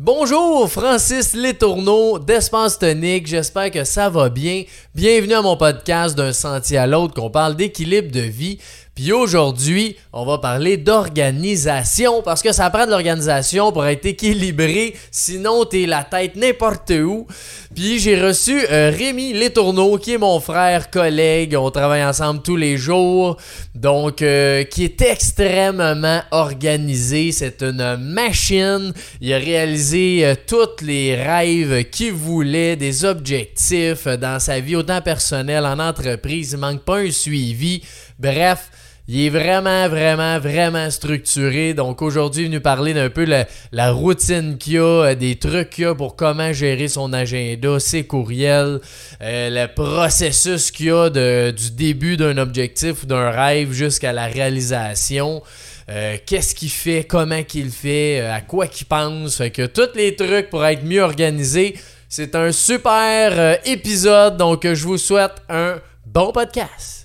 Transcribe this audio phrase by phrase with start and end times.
[0.00, 4.64] Bonjour, Francis Letourneau d'Espace Tonique, j'espère que ça va bien.
[4.92, 8.58] Bienvenue à mon podcast d'un sentier à l'autre qu'on parle d'équilibre de vie.
[8.94, 14.94] Puis aujourd'hui, on va parler d'organisation parce que ça prend de l'organisation pour être équilibré,
[15.10, 17.26] sinon t'es la tête n'importe où.
[17.74, 22.54] Puis j'ai reçu euh, Rémi Letourneau qui est mon frère, collègue, on travaille ensemble tous
[22.54, 23.36] les jours,
[23.74, 28.92] donc euh, qui est extrêmement organisé, c'est une machine.
[29.20, 35.00] Il a réalisé euh, tous les rêves qu'il voulait, des objectifs dans sa vie, autant
[35.00, 37.82] personnelle en entreprise, il manque pas un suivi.
[38.20, 38.70] Bref,
[39.06, 41.74] il est vraiment, vraiment, vraiment structuré.
[41.74, 45.36] Donc aujourd'hui, il est venu parler d'un peu la, la routine qu'il a, euh, des
[45.36, 48.80] trucs qu'il a pour comment gérer son agenda, ses courriels,
[49.20, 54.26] euh, le processus qu'il a de, du début d'un objectif ou d'un rêve jusqu'à la
[54.26, 55.42] réalisation.
[55.90, 59.36] Euh, qu'est-ce qu'il fait, comment qu'il fait, à quoi qu'il pense.
[59.36, 61.76] Fait que tous les trucs pour être mieux organisé.
[62.08, 64.38] C'est un super épisode.
[64.38, 67.03] Donc je vous souhaite un bon podcast.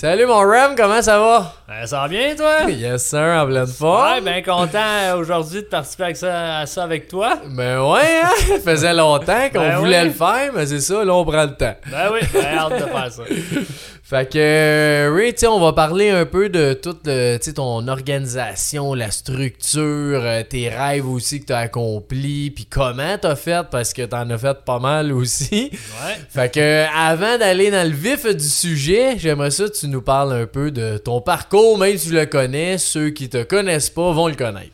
[0.00, 1.52] Salut mon Ram, comment ça va?
[1.68, 2.70] Ben, ça va bien toi?
[2.70, 4.14] Yes sir, en pleine forme.
[4.14, 7.34] Ouais, ben content euh, aujourd'hui de participer avec ça, à ça avec toi.
[7.50, 8.30] Ben ouais, hein?
[8.48, 11.54] ça faisait longtemps qu'on Ben voulait le faire, mais c'est ça, là on prend le
[11.54, 11.74] temps.
[11.90, 13.22] Ben oui, ben hâte de faire ça.
[14.10, 17.86] Fait que, euh, Ray, tu on va parler un peu de toute le- tu ton
[17.86, 23.64] organisation, la structure, euh, tes rêves aussi que tu as accomplis, puis comment t'as fait,
[23.70, 25.70] parce que t'en as fait pas mal aussi.
[25.72, 26.16] Ouais.
[26.28, 30.32] Fait que, avant d'aller dans le vif du sujet, j'aimerais ça que tu nous parles
[30.32, 34.10] un peu de ton parcours, même si tu le connais, ceux qui te connaissent pas
[34.10, 34.72] vont le connaître.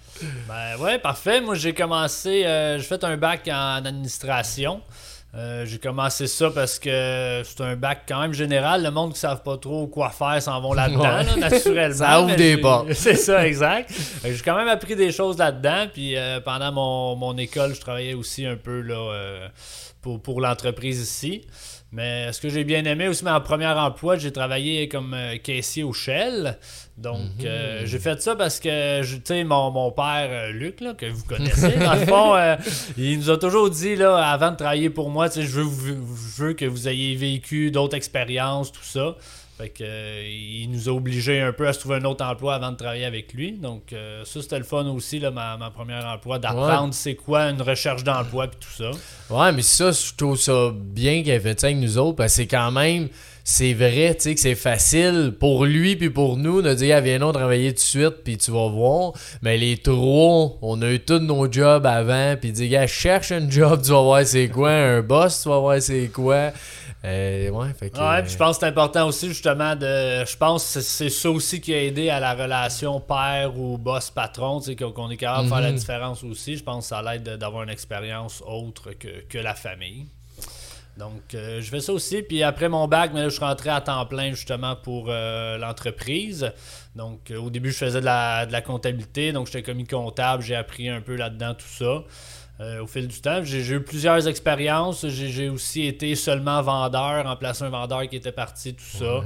[0.49, 1.43] Ben ouais, parfait.
[1.43, 4.81] Moi j'ai commencé, euh, j'ai fait un bac en administration.
[5.37, 8.83] Euh, j'ai commencé ça parce que c'est un bac quand même général.
[8.83, 11.25] Le monde qui ne savent pas trop quoi faire s'en vont là-dedans, Ouais.
[11.25, 11.95] là, naturellement.
[12.07, 12.93] Ça ouvre des portes.
[12.95, 13.91] C'est ça, exact.
[14.23, 15.87] Que J'ai quand même appris des choses là-dedans.
[15.93, 19.49] Puis euh, pendant mon, mon école, je travaillais aussi un peu là, euh,
[20.01, 21.43] pour, pour l'entreprise ici.
[21.93, 25.83] Mais ce que j'ai bien aimé aussi, mon premier emploi, j'ai travaillé comme euh, caissier
[25.85, 26.59] au Shell.
[26.99, 30.95] Donc, euh, j'ai fait ça parce que, tu sais, mon, mon père, euh, Luc, là,
[30.95, 32.57] que vous connaissez, dans le fond, euh,
[32.99, 35.63] il nous a toujours dit, là, avant de travailler pour moi, tu sais, je veux,
[35.63, 39.15] vous- je veux que vous ayez vécu d'autres expériences, tout ça.
[39.57, 42.57] Fait que, euh, il nous a obligés un peu à se trouver un autre emploi
[42.57, 43.53] avant de travailler avec lui.
[43.53, 47.45] Donc, euh, ça, c'était le fun aussi, là, ma, ma première emploi, d'apprendre c'est quoi
[47.45, 48.91] une recherche d'emploi puis tout ça.
[49.35, 52.33] Ouais, mais ça, je trouve ça bien qu'il ait fait ça avec nous autres, parce
[52.33, 53.09] que c'est quand même,
[53.45, 57.01] c'est vrai, tu sais, que c'est facile pour lui puis pour nous de dire, ah,
[57.01, 59.13] viens donc travailler tout de suite, puis tu vas voir.
[59.41, 63.49] Mais les trois, on a eu tous nos jobs avant, puis dit, gars, cherche un
[63.49, 66.53] job, tu vas voir c'est quoi, un boss, tu vas voir c'est quoi.
[67.07, 67.99] Euh, ouais, fait que.
[67.99, 70.25] Ouais, puis je pense que c'est important aussi justement de.
[70.25, 74.11] Je pense que c'est- ça aussi qui a aidé à la relation père ou boss
[74.11, 75.77] patron, tu sais, qu'on est capable de faire la Mhm.
[75.77, 76.57] différence aussi.
[76.57, 80.07] Je pense que ça l'aide de- d'avoir une expérience autre que, que la famille.
[80.99, 82.23] Donc, euh, je fais ça aussi.
[82.23, 85.59] Puis après mon bac, mais là, je suis rentré à temps plein justement pour euh,
[85.59, 86.51] l'entreprise.
[86.97, 89.31] Donc, euh, au début, je faisais de la, de la comptabilité.
[89.31, 90.43] Donc, j'étais commis comptable.
[90.43, 92.03] J'ai appris un peu là-dedans tout ça.
[92.59, 95.07] Euh, au fil du temps, j'ai eu plusieurs expériences.
[95.09, 99.23] J'ai aussi été seulement vendeur, remplacer un vendeur qui était parti, tout ça.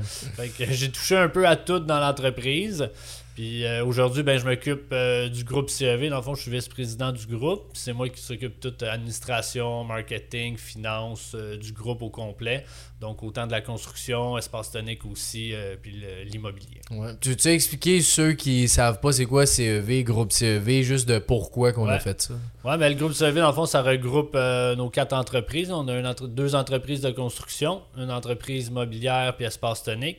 [0.58, 2.88] J'ai touché un peu à tout dans l'entreprise.
[3.36, 6.08] Puis euh, aujourd'hui, ben, je m'occupe euh, du groupe CEV.
[6.08, 7.70] Dans le fond, je suis vice-président du groupe.
[7.74, 12.64] C'est moi qui s'occupe de toute administration, marketing, finance du groupe au complet.
[13.00, 16.82] Donc autant de la construction, espace tonique aussi, euh, puis l'immobilier.
[16.90, 17.12] Ouais.
[17.20, 21.72] Tu tu expliquer ceux qui savent pas c'est quoi CEV, groupe CEV, juste de pourquoi
[21.72, 22.34] qu'on a fait ça.
[22.62, 25.70] Ouais, mais le groupe CEV, dans le fond, ça regroupe euh, nos quatre entreprises.
[25.70, 30.18] On a une entre- deux entreprises de construction, une entreprise immobilière puis espace tonique.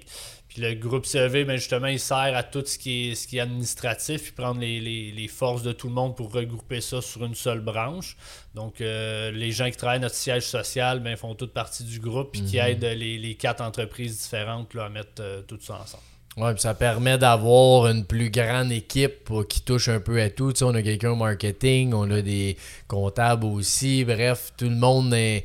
[0.53, 3.37] Puis le groupe CEV, ben justement, il sert à tout ce qui est, ce qui
[3.37, 7.01] est administratif, puis prendre les, les- les forces de tout le monde pour regrouper ça
[7.01, 8.17] sur une seule branche.
[8.53, 11.99] Donc, euh, les gens qui travaillent à notre siège social ben, font toute partie du
[12.01, 15.75] groupe, puis qui aident les, les quatre entreprises différentes là, à mettre euh, tout ça
[15.81, 16.03] ensemble.
[16.37, 20.53] Ouais, puis ça permet d'avoir une plus grande équipe qui touche un peu à tout.
[20.53, 22.55] Tu sais, on a quelqu'un au marketing, on a des
[22.87, 24.03] comptables aussi.
[24.05, 25.43] Bref, tout le monde est-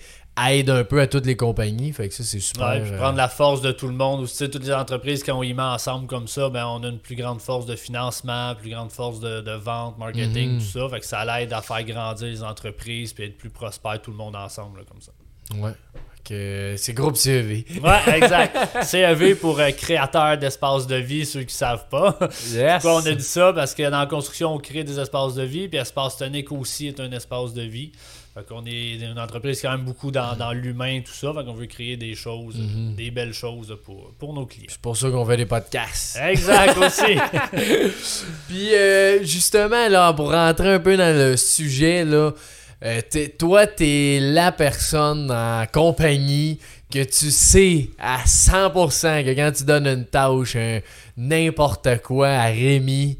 [0.48, 1.92] aide un peu à toutes les compagnies.
[1.92, 2.68] Fait que ça, c'est super.
[2.68, 4.20] Ouais, puis euh, prendre la force de tout le monde.
[4.20, 6.82] Aussi, tu sais, toutes les entreprises, quand on y met ensemble comme ça, ben, on
[6.84, 10.58] a une plus grande force de financement, plus grande force de, de vente, marketing, Mhm.
[10.60, 10.88] tout ça.
[10.88, 14.16] Fait que ça l'aide à faire grandir les entreprises puis être plus prospère tout le
[14.16, 15.12] monde ensemble là, comme ça.
[15.54, 15.72] Ouais.
[16.28, 17.64] Que c'est groupe CEV.
[17.84, 18.82] Ouais, exact.
[18.82, 22.18] CEV pour euh, créateur d'espaces de vie, ceux qui savent pas.
[22.50, 22.82] Yes.
[22.82, 23.52] Pourquoi on a dit ça?
[23.52, 26.88] Parce que dans la construction, on crée des espaces de vie, puis espace tonique aussi
[26.88, 27.92] est un espace de vie.
[28.36, 31.32] Fait qu'on est une entreprise quand même beaucoup dans, dans l'humain, tout ça.
[31.32, 32.94] Fait qu'on veut créer des choses, Mhm.
[32.94, 34.66] des belles choses pour, pour nos clients.
[34.68, 36.18] C'est pour ça qu'on fait des podcasts.
[36.22, 37.16] Exact aussi.
[38.48, 42.32] Puis euh, justement, là, pour rentrer un peu dans le sujet, là,
[42.84, 46.58] euh, t'es- toi, t'es la personne en compagnie
[46.92, 50.80] que tu sais à 100% que quand tu donnes une tâche, un-
[51.16, 53.18] n'importe quoi à Rémi,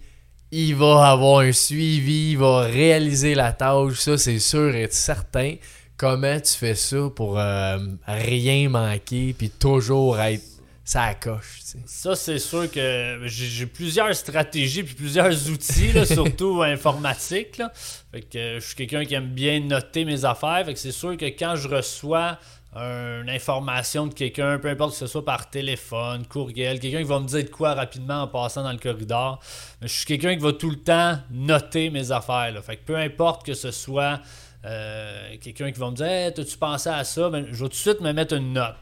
[0.57, 5.57] il va avoir un suivi, il va réaliser la tâche, ça c'est sûr et certain.
[5.99, 10.45] Comment tu fais ça pour euh, rien manquer puis toujours être
[10.85, 11.61] ça coche?
[11.85, 17.59] Ça, c'est sûr que j'ai j'ai plusieurs stratégies puis plusieurs outils, là, surtout informatiques.
[17.59, 17.73] là.
[18.13, 20.63] Fait que euh, je suis quelqu'un qui aime bien noter mes affaires.
[20.65, 22.39] Fait que c'est sûr que quand je reçois
[22.77, 27.21] une information de quelqu'un, peu importe que ce soit par téléphone, courriel, quelqu'un qui va
[27.21, 29.41] me dire de quoi rapidement en passant dans le corridor,
[29.81, 32.53] je suis quelqu'un qui va tout le temps noter mes affaires.
[32.63, 34.21] Fait que peu importe que ce soit
[34.65, 37.31] euh, quelqu'un qui va me dire Hey, T'as-tu pensé à ça?
[37.31, 38.75] Ben, Je vais tout de suite me mettre une note.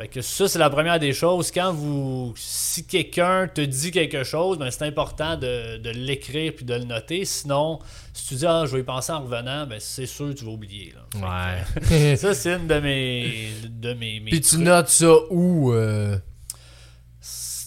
[0.00, 1.50] Fait que ça, c'est la première des choses.
[1.50, 2.32] Quand vous.
[2.34, 6.84] Si quelqu'un te dit quelque chose, ben c'est important de, de l'écrire puis de le
[6.84, 7.26] noter.
[7.26, 7.80] Sinon,
[8.14, 10.46] si tu dis Ah, je vais y penser en revenant, ben c'est sûr que tu
[10.46, 10.94] vas oublier.
[10.94, 11.02] là.
[11.12, 12.16] Que, Ouais.
[12.16, 13.50] ça, c'est une de mes.
[13.68, 16.16] De mes, mes Puis tu notes ça où euh,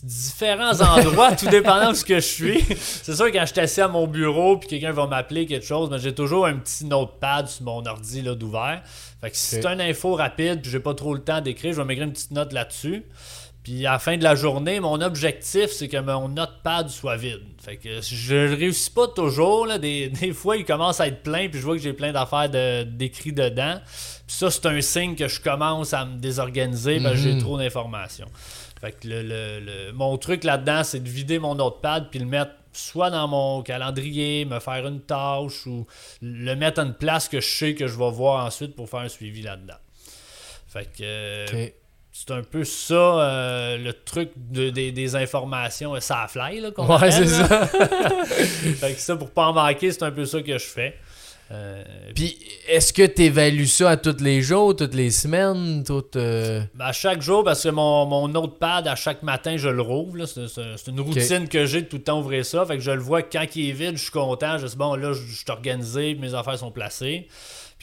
[0.03, 2.61] différents endroits, tout dépendant de ce que je suis.
[2.79, 5.89] C'est sûr, quand je suis assis à mon bureau puis quelqu'un va m'appeler quelque chose,
[5.89, 8.81] ben, j'ai toujours un petit notepad sur mon ordi là, d'ouvert.
[9.23, 11.77] Fait que si c'est une info rapide puis j'ai pas trop le temps d'écrire, je
[11.79, 13.03] vais m'écrire une petite note là-dessus.
[13.63, 17.39] Puis à la fin de la journée, mon objectif, c'est que mon notepad soit vide.
[17.63, 19.65] Fait que je le réussis pas toujours.
[19.65, 19.77] Là.
[19.77, 22.49] Des, des fois, il commence à être plein, puis je vois que j'ai plein d'affaires
[22.49, 23.79] de- d'écrits dedans.
[24.27, 27.41] Puis ça, c'est un signe que je commence à me désorganiser parce que j'ai Mhm.
[27.41, 28.27] trop d'informations.
[28.81, 32.25] Fait que le, le- le- mon truc là-dedans, c'est de vider mon notepad puis le
[32.25, 35.85] mettre soit dans mon calendrier, me faire une tâche ou
[36.21, 38.99] le mettre à une place que je sais que je vais voir ensuite pour faire
[39.01, 39.75] un suivi là-dedans.
[40.67, 41.67] Fait que euh,
[42.11, 46.71] c'est un peu ça euh, le truc de- des- des informations, euh, ça fly là
[46.71, 47.67] qu'on Ouais, c'est ça.
[47.67, 50.97] fait que ça pour pas en manquer, c'est un peu ça que je fais.
[51.53, 51.83] Euh,
[52.15, 56.61] Puis est-ce que tu évalues ça à tous les jours, toutes les semaines, toutes euh,
[56.75, 60.25] Ben, à chaque jour, parce que mon, mon notepad, à chaque matin, je le rouvre.
[60.25, 62.65] c'est une routine que j'ai de tout le temps ouvrir ça.
[62.65, 64.57] Fait que je le vois quand il est vide, je suis content.
[64.57, 67.27] Je dis, bon, là, je, je suis organisé, mes affaires sont placées.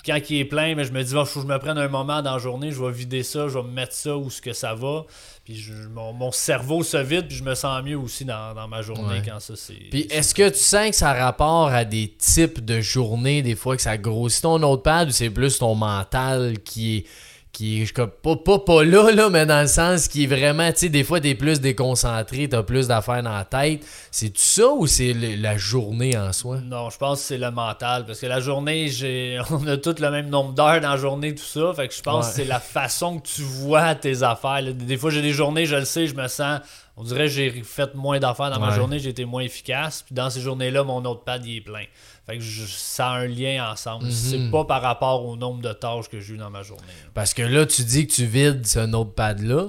[0.02, 1.76] Puis quand il est plein, ben, je me dis, il faut que je me prenne
[1.78, 4.30] un moment dans la journée, je vais vider ça, je vais me mettre ça où
[4.30, 5.04] ce que ça va.
[5.44, 8.68] Puis je- mon, mon cerveau se vide, puis je me sens mieux aussi dans, dans
[8.68, 9.22] ma journée Ouais.
[9.26, 9.74] quand ça c'est.
[9.90, 13.56] Puis est-ce que tu sens que ça a rapport à des types de journées, des
[13.56, 17.04] fois que ça grossit ton notepad ou c'est plus ton mental qui est
[17.52, 20.70] qui est comme, pas, pas, pas là, là, mais dans le sens qui est vraiment,
[20.70, 23.84] tu sais, des fois t'es plus déconcentré, t'as plus d'affaires dans la tête.
[24.12, 26.58] C'est-tu ça ou c'est la journée en soi?
[26.60, 28.06] Non, je pense que c'est le mental.
[28.06, 31.34] Parce que la journée, j'ai on a tous le même nombre d'heures dans la journée,
[31.34, 31.72] tout ça.
[31.74, 32.30] Fait que je pense Ouais.
[32.30, 34.62] que c'est la façon que tu vois tes affaires.
[34.62, 34.72] là.
[34.72, 36.60] Des fois, j'ai des journées, je le sais, je me sens.
[36.96, 40.02] On dirait que j'ai fait moins d'affaires dans ma journée, j'ai été moins efficace.
[40.04, 41.84] Puis dans ces journées-là, mon notepad il est plein.
[42.26, 44.04] Fait que je- ça a un lien ensemble.
[44.06, 44.10] Mhm.
[44.12, 46.82] C'est pas par rapport au nombre de tâches que j'ai eu dans ma journée.
[47.14, 49.68] Parce que là, tu dis que tu vides ce notepad-là,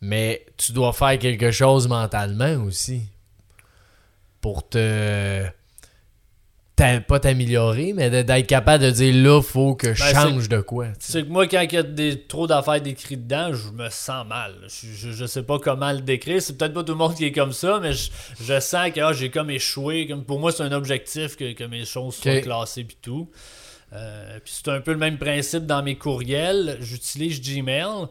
[0.00, 3.02] mais tu dois faire quelque chose mentalement aussi.
[4.40, 5.46] Pour te.
[6.76, 10.88] Pas t'améliorer, mais d'être capable de dire là, faut que je Ben, change de quoi.
[10.98, 14.26] C'est que moi, quand il y a des, trop d'affaires décrites dedans, je me sens
[14.26, 14.54] mal.
[14.66, 16.42] Je, je, je sais pas comment le décrire.
[16.42, 18.10] C'est peut-être pas tout le monde qui est comme ça, mais je,
[18.42, 20.08] je sens que ah, j'ai comme échoué.
[20.08, 23.30] Comme pour moi, c'est un objectif que, que mes choses soient classées puis tout.
[23.92, 26.78] Euh, puis c'est un peu le même principe dans mes courriels.
[26.80, 28.06] J'utilise Gmail.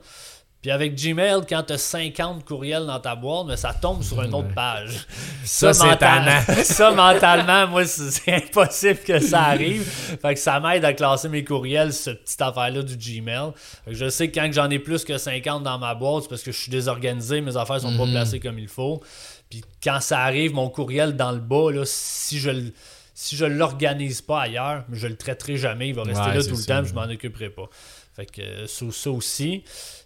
[0.61, 4.21] Puis avec Gmail, quand tu as 50 courriels dans ta boîte, mais ça tombe sur
[4.21, 5.07] une autre page.
[5.43, 6.63] Ça, mental- tannant.
[6.63, 9.81] ça, mentalement, moi, c'est impossible que ça arrive.
[10.21, 13.53] Fait que ça m'aide à classer mes courriels, cette petite affaire-là du Gmail.
[13.85, 16.29] Fait que je sais que quand j'en ai plus que 50 dans ma boîte, c'est
[16.29, 18.11] parce que je suis désorganisé, mes affaires sont pas Mhm.
[18.11, 19.01] placées comme il faut.
[19.49, 22.71] Puis quand ça arrive, mon courriel dans le bas, là, si je le.
[23.13, 26.51] Si je l'organise pas ailleurs, je le traiterai jamais, il va rester Ouais, là tout
[26.51, 26.81] le ça.
[26.81, 27.69] temps, je m'en occuperai pas.
[28.13, 29.63] Fait que euh, ça, aussi.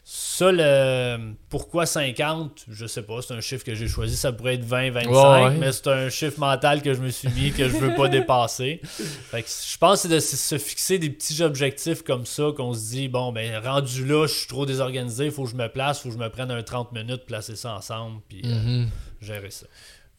[0.07, 4.15] Ça, le pourquoi 50, je sais pas, c'est un chiffre que j'ai choisi.
[4.15, 5.57] Ça pourrait être 20, 25, Ouais, ouais.
[5.57, 8.79] mais c'est un chiffre mental que je me suis mis, que je veux pas dépasser.
[8.83, 12.75] Fait que je pense que c'est de se- fixer des petits objectifs comme ça, qu'on
[12.75, 15.67] se dit, bon, ben rendu là, je suis trop désorganisé, il faut que je me
[15.67, 18.53] place, il faut que je me prenne un 30 minutes, placer ça ensemble, puis euh,
[18.83, 18.89] Mhm.
[19.21, 19.65] gérer ça.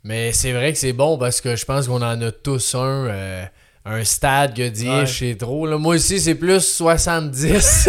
[0.02, 3.06] Mais c'est vrai que c'est bon parce que je pense qu'on en a tous un,
[3.06, 3.44] euh,
[3.88, 5.06] un stade que dit Ouais.
[5.06, 5.64] c'est trop.
[5.66, 5.78] Là.
[5.78, 7.88] Moi aussi, c'est plus 70.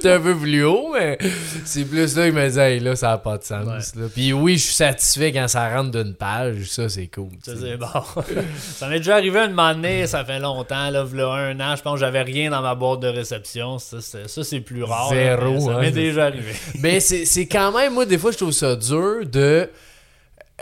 [0.00, 1.16] c'est un peu plus haut, mais
[1.64, 3.66] c'est plus là je me dis, hey, là, ça n'a pas de sens.
[3.66, 4.02] Ouais.
[4.02, 4.08] là.
[4.14, 6.64] Puis oui, je suis satisfait quand ça rentre d'une page.
[6.64, 7.30] Ça, c'est cool.
[7.42, 7.86] Ça, c'est bon.
[8.58, 11.82] ça m'est déjà arrivé un moment donné, ça fait longtemps, là, v'là un an, je
[11.82, 13.78] pense que j'avais rien dans ma boîte de réception.
[13.78, 15.14] Ça, c'est, plus rare.
[15.14, 16.52] là, Zéro, mais Ça hein, m'est déjà arrivé.
[16.80, 19.68] Mais c'est c'est quand même, moi, des fois, je trouve ça dur de.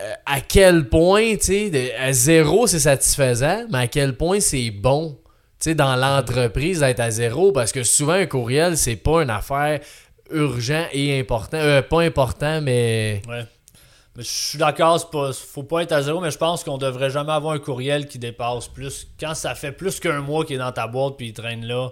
[0.00, 4.70] Euh, à quel point, tu sais, à zéro, c'est satisfaisant, mais à quel point c'est
[4.70, 5.18] bon,
[5.58, 9.30] tu sais, dans l'entreprise d'être à zéro, parce que souvent, un courriel, c'est pas une
[9.30, 9.80] affaire
[10.30, 11.56] urgent et important.
[11.58, 13.22] Euh, pas important, mais.
[13.28, 13.44] Ouais.
[14.16, 17.10] Mais je suis d'accord, pas, faut pas être à zéro, mais je pense qu'on devrait
[17.10, 19.06] jamais avoir un courriel qui dépasse plus.
[19.18, 21.90] Quand ça fait plus qu'un mois qu'il est dans ta boîte puis il traîne là,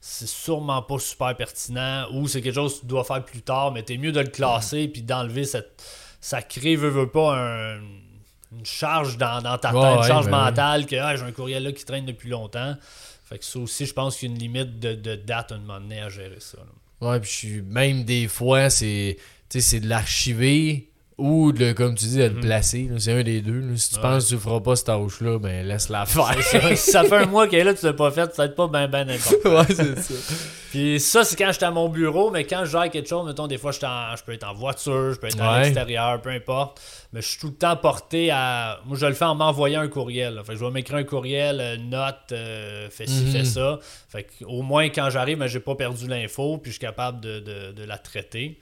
[0.00, 3.72] c'est sûrement pas super pertinent ou c'est quelque chose que tu dois faire plus tard,
[3.72, 5.82] mais t'es mieux de le classer puis d'enlever cette.
[6.26, 7.80] Ça crée, veut, veut pas, un-
[8.52, 11.30] une charge dans, dans ta tête, Ouais, une charge ben mentale que ah, j'ai un
[11.30, 12.74] courriel là qui traîne depuis longtemps.
[13.24, 15.54] Fait que ça aussi, je pense qu'il y a une limite de, de date à
[15.54, 16.58] un moment donné à gérer ça.
[16.58, 17.08] là.
[17.08, 17.62] Ouais, puis je suis.
[17.62, 19.16] Même des fois, c'est
[19.50, 22.88] de l'archiver ou de, comme tu dis, de le placer.
[22.90, 22.96] là.
[22.98, 23.60] C'est un des deux.
[23.60, 23.74] là.
[23.76, 24.04] Si tu Mhm.
[24.04, 24.10] Ouais.
[24.10, 26.42] penses que tu feras pas cette tâche-là, ben laisse-la faire.
[26.42, 28.44] Ça, si ça fait un mois qu'elle est là, tu l'as pas fait, ça va
[28.46, 29.56] être pas ben ben important.
[29.56, 30.14] ouais, c'est ça.
[30.70, 33.46] Puis ça, c'est quand j'étais à mon bureau, mais quand je gère quelque chose, mettons,
[33.46, 36.82] des fois, en- je peux être en voiture, je peux être à l'extérieur, peu importe.
[37.14, 38.80] Mais je suis tout le temps porté à.
[38.84, 40.34] Moi, je le fais en m'envoyant un courriel.
[40.34, 40.44] là.
[40.44, 43.32] Fait que je vais m'écrire un courriel, euh, note, euh, fais ci, Mhm.
[43.32, 43.78] fais ça.
[44.10, 47.20] Fait que, au moins, quand j'arrive, ben, j'ai pas perdu l'info, puis je suis capable
[47.20, 48.58] de, de- de la traiter.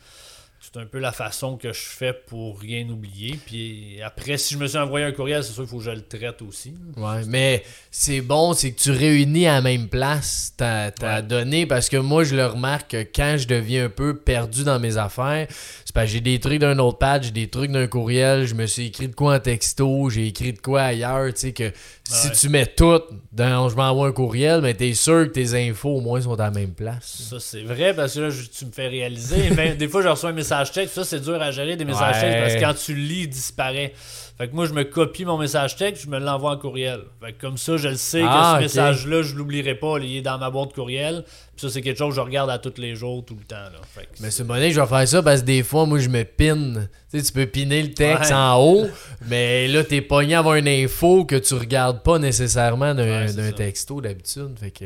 [0.74, 3.38] C'est un peu la façon que je fais pour rien oublier.
[3.46, 5.90] Puis après, si je me suis envoyé un courriel, c'est sûr qu'il faut que je
[5.92, 6.74] le traite aussi.
[6.96, 7.62] Ouais, mais
[7.92, 11.22] c'est bon, c'est que tu réunis à la même place ta, ta Ouais.
[11.22, 14.80] donnée parce que moi, je le remarque que quand je deviens un peu perdu dans
[14.80, 15.46] mes affaires,
[15.84, 18.54] c'est parce que j'ai des trucs d'un autre pad, j'ai des trucs d'un courriel, je
[18.56, 21.70] me suis écrit de quoi en texto, j'ai écrit de quoi ailleurs, tu sais, que
[22.06, 22.34] si Ouais.
[22.34, 23.00] tu mets tout
[23.32, 26.44] dans je m'envoie un courriel, mais t'es sûr que tes infos au moins sont à
[26.44, 27.28] la même place.
[27.30, 29.50] Ça, c'est vrai parce que là, je- tu me fais réaliser.
[29.56, 30.94] Mais des fois, je reçois un message texte.
[30.94, 32.20] Ça, c'est dur à gérer des messages Ouais.
[32.20, 33.94] textes parce que quand tu lis, il disparaît.
[34.36, 37.02] Fait que moi, je me copie mon message texte, je me l'envoie en courriel.
[37.22, 39.98] Fait que comme ça, je le sais Ah, que ce message-là, je l'oublierai pas.
[40.02, 41.22] Il est dans ma boîte courriel.
[41.56, 43.54] Puis ça, c'est quelque chose que je regarde à tous les jours, tout le temps.
[43.54, 43.78] Là.
[43.94, 46.00] Fait que Mais c'est- c'est monnaie, je vais faire ça parce que des fois, moi,
[46.00, 46.88] je me pine.
[47.12, 48.36] Tu sais, tu peux piner le texte Ouais.
[48.36, 48.86] en haut,
[49.28, 53.52] mais là, t'es pogné à avoir une info que tu regardes pas nécessairement d'un Ouais,
[53.52, 54.56] texto d'habitude.
[54.58, 54.84] Fait que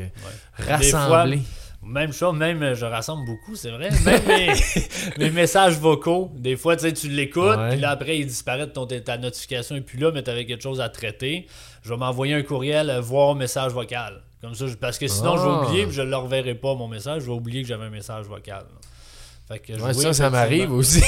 [0.58, 1.40] rassembler.
[1.82, 3.88] Même chose, même euh, je rassemble beaucoup, c'est vrai.
[4.04, 4.52] Même mes,
[5.18, 8.72] mes messages vocaux, des fois, tu sais, tu l'écoutes, puis là, après, il disparaît de
[8.72, 11.46] ton, ta notification et puis là, mais tu avais quelque chose à traiter.
[11.82, 14.22] Je vais m'envoyer un courriel, euh, voir message vocal.
[14.42, 15.62] Comme ça, parce que sinon, je vais Ah.
[15.66, 17.22] oublier, puis je ne le reverrai pas, mon message.
[17.22, 18.64] Je vais oublier que j'avais un message vocal.
[18.68, 18.80] là.
[19.48, 21.00] Fait que, Ouais, ça, ça m'arrive aussi.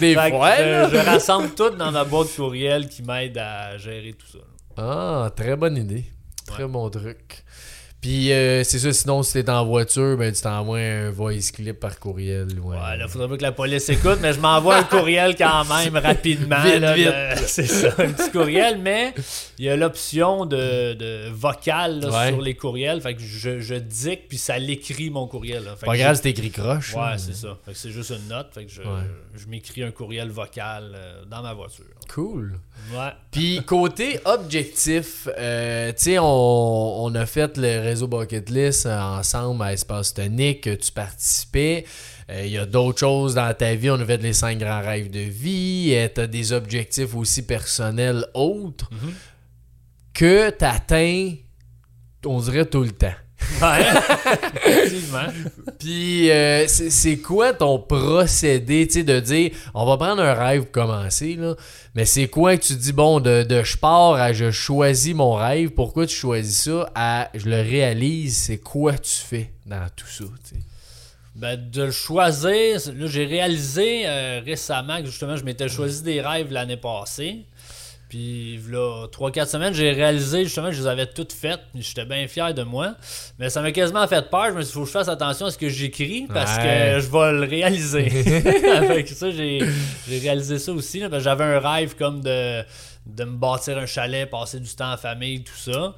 [0.00, 0.56] des Fait fois.
[0.56, 0.88] je, là.
[0.90, 4.38] je rassemble tout dans ma boîte courriel qui m'aide à gérer tout ça.
[4.38, 4.44] là.
[5.26, 6.04] Ah, très bonne idée.
[6.46, 6.68] Très Ouais.
[6.68, 7.44] bon truc.
[8.02, 11.78] Puis euh, c'est ça, sinon si t'es en voiture, ben tu t'envoies un voice clip
[11.78, 12.48] par courriel.
[12.60, 15.64] Ouais, Ouais, là, faudrait pas que la police écoute, mais je m'envoie un courriel quand
[15.66, 16.60] même rapidement.
[16.64, 17.06] Vite, là, vite.
[17.06, 17.12] de-
[17.46, 19.14] C'est ça, un petit courriel, mais
[19.56, 22.28] il y a l'option de, de vocal là, Ouais.
[22.30, 23.00] sur les courriels.
[23.00, 25.62] Fait que je, je dicte, puis ça l'écrit mon courriel.
[25.62, 25.76] là.
[25.76, 26.94] Fait Pas que grave si t'écris croche.
[26.94, 27.18] Ouais, là.
[27.18, 27.56] c'est ça.
[27.64, 28.48] Fait que c'est juste une note.
[28.52, 29.02] Fait que je, Ouais.
[29.36, 31.84] je m'écris un courriel vocal euh, dans ma voiture.
[32.08, 32.58] Cool.
[32.92, 33.10] Ouais.
[33.30, 36.24] Puis côté objectif, euh, tu sais, on,
[37.04, 41.84] on a fait le réseau Bucket List euh, ensemble à Espace Tonique, que tu participais.
[42.30, 43.90] Euh, Il y a d'autres choses dans ta vie.
[43.90, 45.94] On a fait les cinq grands rêves de vie.
[46.14, 49.12] tu as des objectifs aussi personnels autres Mhm.
[50.14, 51.34] que tu atteins,
[52.26, 53.14] on dirait, tout le temps.
[53.60, 53.84] Ouais.
[54.66, 55.26] Effectivement.
[55.78, 60.34] Puis, euh, c'est c'est quoi ton procédé, tu sais, de dire, on va prendre un
[60.34, 61.54] rêve pour commencer, là,
[61.94, 65.34] mais c'est quoi que tu dis, bon, de, de je pars à je choisis mon
[65.34, 70.06] rêve, pourquoi tu choisis ça, à je le réalise, c'est quoi tu fais dans tout
[70.06, 70.62] ça, tu sais?
[71.34, 76.20] Ben, de le choisir, là, j'ai réalisé euh, récemment que justement, je m'étais choisi des
[76.20, 77.46] rêves l'année passée.
[78.12, 81.60] Puis, là, 3-4 semaines, j'ai réalisé justement que je les avais toutes faites.
[81.74, 82.94] J'étais bien fier de moi.
[83.38, 84.48] Mais ça m'a quasiment fait peur.
[84.50, 86.62] Je me suis dit, faut que je fasse attention à ce que j'écris parce Ouais.
[86.96, 88.66] que je vais le réaliser.
[88.76, 89.60] Avec ça, j'ai
[90.20, 91.02] réalisé ça aussi.
[91.20, 92.60] J'avais un rêve comme de,
[93.06, 95.94] de me bâtir un chalet, passer du temps en famille, tout ça.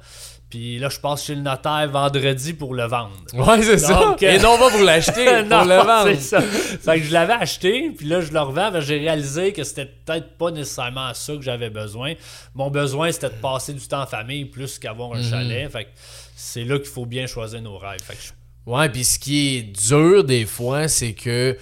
[0.55, 3.11] Puis là, je passe chez le notaire vendredi pour le vendre.
[3.33, 4.13] Ouais, c'est ça.
[4.13, 6.05] Euh, Et non pas pour l'acheter, pour le vendre.
[6.15, 6.39] c'est ça.
[6.41, 8.71] Fait que je l'avais acheté, puis là, je le revends.
[8.79, 12.13] j'ai réalisé que c'était peut-être pas nécessairement ça que j'avais besoin.
[12.53, 15.15] Mon besoin, c'était de passer du temps en famille plus qu'avoir Mhm.
[15.17, 15.69] un chalet.
[15.69, 15.89] Fait que
[16.37, 17.99] c'est là qu'il faut bien choisir nos rêves.
[18.01, 21.57] Fait que je- Ouais, puis ce qui est dur des fois, c'est que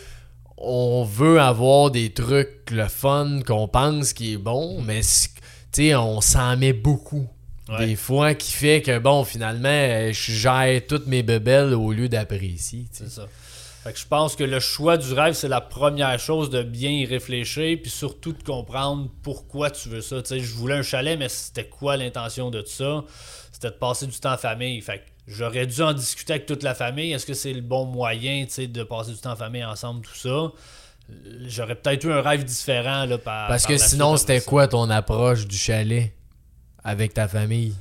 [0.55, 5.01] on veut avoir des trucs le fun qu'on pense qui est bon, mais
[5.95, 7.27] on s'en met beaucoup.
[7.69, 7.85] Ouais.
[7.85, 12.09] Des fois, qui fait que, bon, finalement, euh, je gère toutes mes bebelles au lieu
[12.09, 12.87] d'apprécier.
[12.91, 13.27] C'est ça.
[13.83, 16.89] Fait que je pense que le choix du rêve, c'est la première chose de bien
[16.89, 20.21] y réfléchir, puis surtout de comprendre pourquoi tu veux ça.
[20.21, 23.03] Tu sais, je voulais un chalet, mais c'était quoi l'intention de ça?
[23.51, 24.79] C'était de passer du temps en famille.
[24.81, 27.11] Fait que j'aurais dû en discuter avec toute la famille.
[27.11, 30.05] Est-ce que c'est le bon moyen, tu sais, de passer du temps en famille ensemble,
[30.05, 30.51] tout ça?
[31.45, 34.89] J'aurais peut-être eu un rêve différent, là, par Parce par que sinon, c'était quoi ton
[34.89, 36.13] approche du chalet?
[36.83, 37.75] Avec ta famille?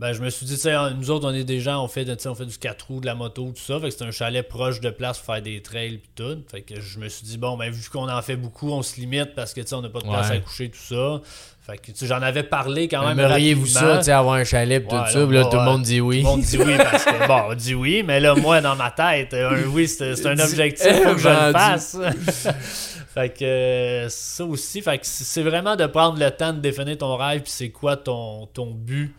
[0.00, 0.60] Ben, je me suis dit,
[0.98, 3.52] nous autres, on est des gens, on fait, on du 4 roues, de la moto,
[3.54, 3.78] tout ça.
[3.78, 6.42] Fait que c'est un chalet proche de place pour faire des trails puis tout.
[6.50, 8.98] Fait que je me suis dit, bon, ben, vu qu'on en fait beaucoup, on se
[9.00, 10.36] limite parce que, tu on n'a pas de place Ouais.
[10.36, 11.20] à coucher, tout ça.
[11.64, 13.18] Fait que, j'en avais parlé quand même.
[13.18, 15.26] Aimeriez-vous ça, tu avoir un chalet pis tout ça?
[15.26, 16.22] là, tout le monde dit oui.
[16.22, 18.74] Tout le monde dit oui parce que, bon, on dit oui, mais là, moi, dans
[18.74, 21.96] ma tête, un oui, c'est un objectif, faut que je le fasse.
[23.14, 27.16] fait que ça aussi, fait que c'est vraiment de prendre le temps de définir ton
[27.16, 29.14] rêve, puis c'est quoi ton, ton but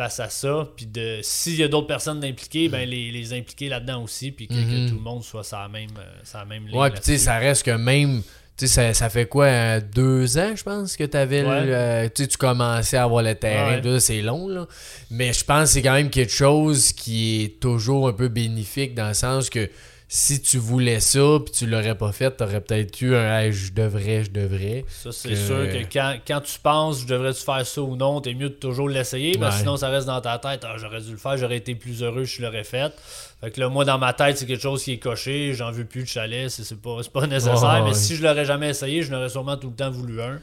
[0.00, 3.68] face à ça, puis de s'il y a d'autres personnes impliquées, ben les, les impliquer
[3.68, 4.88] là-dedans aussi, puis que, que Mhm.
[4.88, 6.74] tout le monde soit sur la même, euh, sur la même ligne.
[6.78, 8.22] Ouais, puis tu sais, ça reste que même.
[8.56, 11.48] Tu sais, ça, ça fait quoi, euh, deux ans, je pense, que t'avais Ouais.
[11.50, 13.80] euh, tu sais, tu commençais à avoir le terrain.
[13.82, 14.00] Ouais.
[14.00, 14.66] C'est long, là.
[15.10, 18.94] Mais je pense que c'est quand même quelque chose qui est toujours un peu bénéfique
[18.94, 19.68] dans le sens que
[20.12, 23.72] si tu voulais ça puis tu l'aurais pas fait, t'aurais peut-être eu un Hey, je
[23.72, 24.84] devrais, je devrais.
[24.88, 28.20] Ça, c'est que- sûr que quand, quand tu penses, je devrais-tu faire ça ou non,
[28.20, 29.64] t'es mieux de toujours l'essayer, parce que Ouais.
[29.66, 32.24] sinon ça reste dans ta tête, Ah, j'aurais dû le faire, j'aurais été plus heureux,
[32.24, 32.92] je l'aurais fait.
[33.40, 35.84] Fait que là, moi, dans ma tête, c'est quelque chose qui est coché, j'en veux
[35.84, 37.94] plus de chalet, c'est pas, pas nécessaire, mais ouais.
[37.94, 40.40] si je l'aurais jamais essayé, je n'aurais sûrement tout le temps voulu un.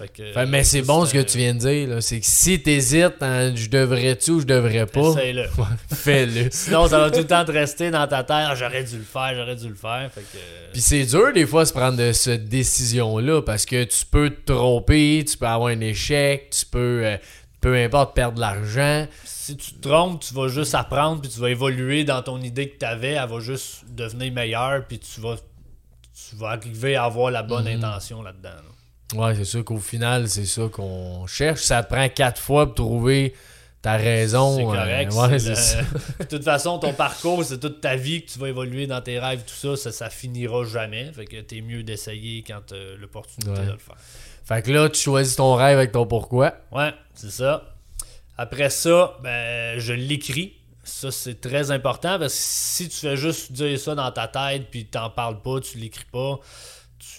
[0.00, 2.02] Fait que, Fait, mais c'est ça, bon ce que tu viens de dire.
[2.02, 5.44] C'est que si t'hésites, hein, je devrais-tu ou je devrais pas, Essaye-le.
[5.94, 6.48] fais-le.
[6.52, 9.34] Sinon, ça va tout le temps te rester dans ta tête, j'aurais dû le faire,
[9.36, 10.10] j'aurais dû le faire.
[10.14, 10.38] Fait que,
[10.72, 14.30] Puis c'est dur des fois de se prendre de cette décision-là parce que tu peux
[14.30, 17.16] te tromper, tu peux avoir un échec, tu peux, euh,
[17.60, 19.06] peu importe, perdre de l'argent.
[19.24, 22.68] si tu te trompes, tu vas juste apprendre, puis tu vas évoluer dans ton idée
[22.70, 27.04] que tu avais, elle va juste devenir meilleure, puis tu vas, tu vas arriver à
[27.04, 27.82] avoir la bonne Mhm.
[27.84, 28.48] intention là-dedans.
[28.48, 28.62] là.
[29.14, 31.60] Ouais, c'est sûr qu'au final, c'est ça qu'on cherche.
[31.62, 33.34] Ça te prend quatre fois pour trouver
[33.82, 34.56] ta raison.
[34.56, 35.12] C'est euh, correct.
[35.14, 35.98] ouais, c'est c'est le- ça.
[36.20, 39.18] de toute façon, ton parcours, c'est toute ta vie que tu vas évoluer dans tes
[39.18, 41.10] rêves, tout ça, ça, ça finira jamais.
[41.12, 43.66] Fait que t'es mieux d'essayer quand t'as l'opportunité Ouais.
[43.66, 43.96] de le faire.
[44.44, 46.54] Fait que là, tu choisis ton rêve avec ton pourquoi.
[46.72, 47.74] Ouais, c'est ça.
[48.36, 50.54] Après ça, ben, je l'écris.
[50.82, 54.68] Ça, c'est très important parce que si tu fais juste dire ça dans ta tête
[54.70, 56.40] puis t'en parles pas, tu l'écris pas,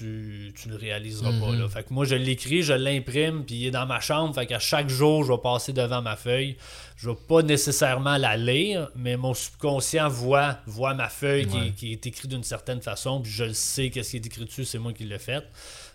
[0.02, 1.52] tu, tu le réaliseras pas.
[1.52, 1.60] Mhm.
[1.60, 1.70] Là.
[1.70, 4.34] Fait que moi, je l'écris, je l'imprime, puis il est dans ma chambre.
[4.34, 6.58] Fait qu'à chaque jour, je vais passer devant ma feuille.
[6.98, 11.72] Je vais pas nécessairement la lire, mais mon subconscient voit, voit ma feuille Ouais.
[11.76, 14.66] qui est écrite d'une certaine façon, puis je le sais qu'est-ce qui est écrit dessus,
[14.66, 15.44] c'est moi qui l'ai fait.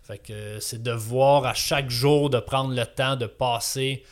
[0.05, 4.05] Fait que euh, c'est de voir à chaque jour, de prendre le temps de passer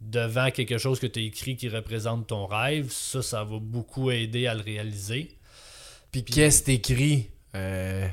[0.00, 2.90] devant quelque chose que tu as écrit qui représente ton rêve.
[2.90, 5.36] Ça, ça va beaucoup aider à le réaliser.
[6.12, 8.06] Puis qu'est-ce que t'écris Euh,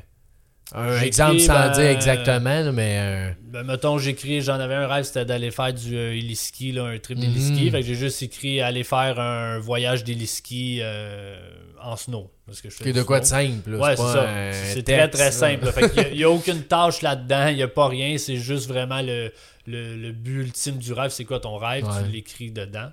[0.74, 2.98] Un exemple sans ben, dire exactement, mais.
[3.00, 6.84] euh, Ben, mettons, j'écris, j'en avais un rêve, c'était d'aller faire du euh, héliski, là,
[6.84, 7.24] un trip Mhm.
[7.24, 7.70] d'héliski.
[7.70, 11.38] Fait que j'ai juste écrit aller faire un voyage d'héliski euh,
[11.82, 12.30] en snow.
[12.46, 13.36] Parce que je fais de quoi de snow.
[13.38, 13.70] simple.
[13.70, 14.26] là, Ouais, c'est ça.
[14.74, 15.64] C'est très très simple.
[15.66, 15.72] là.
[15.72, 18.18] Fait qu'il y a- n'y a, aucune tâche là-dedans, il n'y a pas rien.
[18.18, 19.32] C'est juste vraiment le,
[19.66, 21.10] le, le but ultime du rêve.
[21.10, 21.84] C'est quoi ton rêve?
[21.86, 22.02] Ouais.
[22.04, 22.90] Tu l'écris dedans.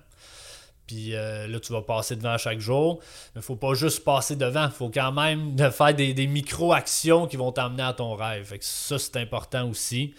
[0.87, 2.99] Puis euh, là, tu vas passer devant chaque jour.
[3.35, 4.69] Mais faut pas juste passer devant.
[4.69, 8.45] faut quand même de faire des, des micro-actions qui vont t'amener à ton rêve.
[8.45, 10.13] Fait que ça, c'est important aussi.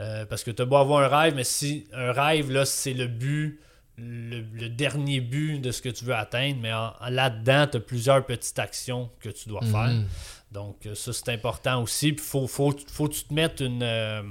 [0.00, 2.94] Euh, parce que tu as beau avoir un rêve, mais si un rêve, là, c'est
[2.94, 3.60] le but,
[3.98, 6.70] le, le dernier but de ce que tu veux atteindre, mais
[7.10, 9.88] là-dedans, tu as plusieurs petites actions que tu dois faire.
[9.88, 10.06] Mhm.
[10.52, 12.12] Donc, euh, ça, c'est important aussi.
[12.12, 13.82] Puis, faut, faut, faut que tu te mettes une.
[13.82, 14.22] euh,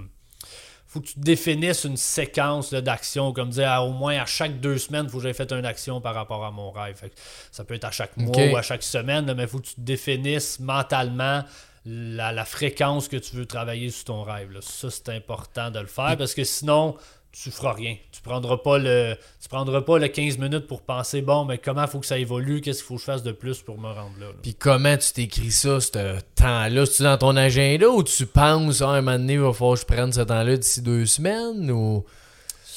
[0.92, 4.60] faut que tu définisses une séquence là, d'actions, comme dire à- au moins à chaque
[4.60, 6.96] deux semaines, il faut que j'aie fait une action par rapport à mon rêve.
[6.98, 7.16] Fait que
[7.52, 9.68] ça peut être à chaque mois ou à chaque semaine, là, mais il faut que
[9.68, 11.44] tu définisses mentalement
[11.86, 14.52] la, la fréquence que tu veux travailler sur ton rêve.
[14.52, 14.60] là.
[14.62, 16.98] Ça, c'est important de le faire parce que sinon,
[17.32, 17.96] tu feras rien.
[18.12, 21.86] Tu prendras pas le tu prendras pas le 15 minutes pour penser bon, mais comment
[21.88, 24.20] faut que ça évolue, qu'est-ce qu'il faut que je fasse de plus pour me rendre
[24.20, 24.28] là.
[24.28, 24.34] là?
[24.42, 26.86] Puis comment tu t'écris ça, ce temps-là?
[26.86, 29.82] C'est-tu dans ton agenda ou tu penses, ah, un moment donné, il va falloir que
[29.82, 31.72] je prenne ce temps-là d'ici deux semaines?
[31.72, 32.04] Ou...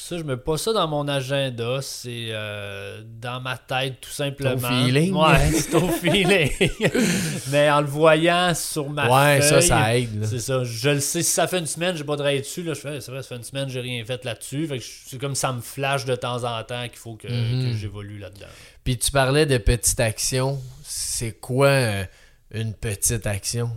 [0.05, 4.55] Ça, je mets pas ça dans mon agenda, c'est euh, dans ma tête tout simplement.
[4.59, 5.13] Ton feeling?
[5.15, 6.49] Ouais, c'est au feeling.
[7.51, 10.19] Mais en le voyant sur ma ouais, ça, feuille, ça aide.
[10.21, 10.27] là.
[10.27, 10.63] C'est ça.
[10.65, 11.23] Je le sais.
[11.23, 12.63] Si ça fait une semaine, j'ai pas travaillé dessus.
[12.63, 14.67] Là, je fais, c'est vrai, ça fait une semaine, j'ai rien fait là-dessus.
[14.67, 17.71] Fait que c'est comme ça me flash de temps en temps qu'il faut que, Mhm.
[17.71, 18.47] que j'évolue là-dedans.
[18.83, 20.59] Puis tu parlais de petites actions.
[20.83, 22.03] C'est quoi euh,
[22.51, 23.69] une petite action?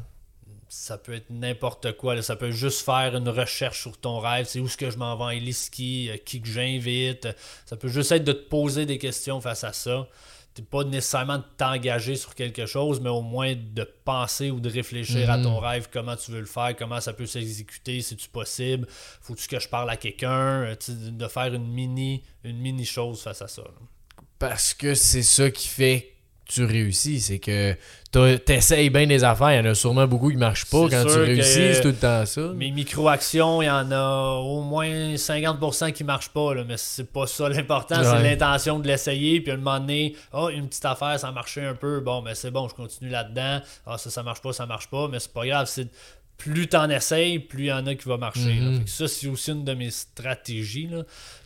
[0.87, 2.23] Ça peut être n'importe quoi.
[2.23, 4.47] Ça peut juste faire une recherche sur ton rêve.
[4.47, 7.27] C'est où est-ce que je m'en vais en ski, euh, qui que j'invite.
[7.65, 10.07] Ça peut juste être de te poser des questions face à ça.
[10.71, 15.31] Pas nécessairement de t'engager sur quelque chose, mais au moins de penser ou de réfléchir
[15.31, 15.67] à ton mhm.
[15.67, 19.61] rêve, comment tu veux le faire, comment ça peut s'exécuter, si tu possible, faut-tu que
[19.61, 23.65] je parle à quelqu'un, euh, de faire une mini, une mini chose face à ça.
[24.39, 26.16] Parce que c'est ça qui fait
[26.49, 27.77] tu réussis, c'est que
[28.37, 29.53] t'essayes bien des affaires.
[29.53, 30.89] Il y en a sûrement beaucoup qui marchent pas.
[30.89, 32.53] Quand tu réussis, c'est tout le temps ça.
[32.55, 36.55] Mes micro-actions, il y en a au moins 50% qui marchent pas.
[36.55, 38.03] Là, mais c'est pas ça l'important.
[38.03, 39.41] C'est l'intention de l'essayer.
[39.41, 42.01] Puis à un moment donné, oh, une petite affaire, ça a marché un peu.
[42.01, 43.61] Bon, mais c'est bon, je continue là-dedans.
[43.87, 45.09] Ah, ça, ça marche pas, ça marche pas.
[45.09, 45.67] Mais c'est pas grave.
[45.69, 45.89] C'est
[46.39, 48.61] plus t'en essayes, plus il y en a qui va marcher.
[48.61, 48.87] Mm-hmm.
[48.87, 50.91] ça, c'est aussi une de mes stratégies.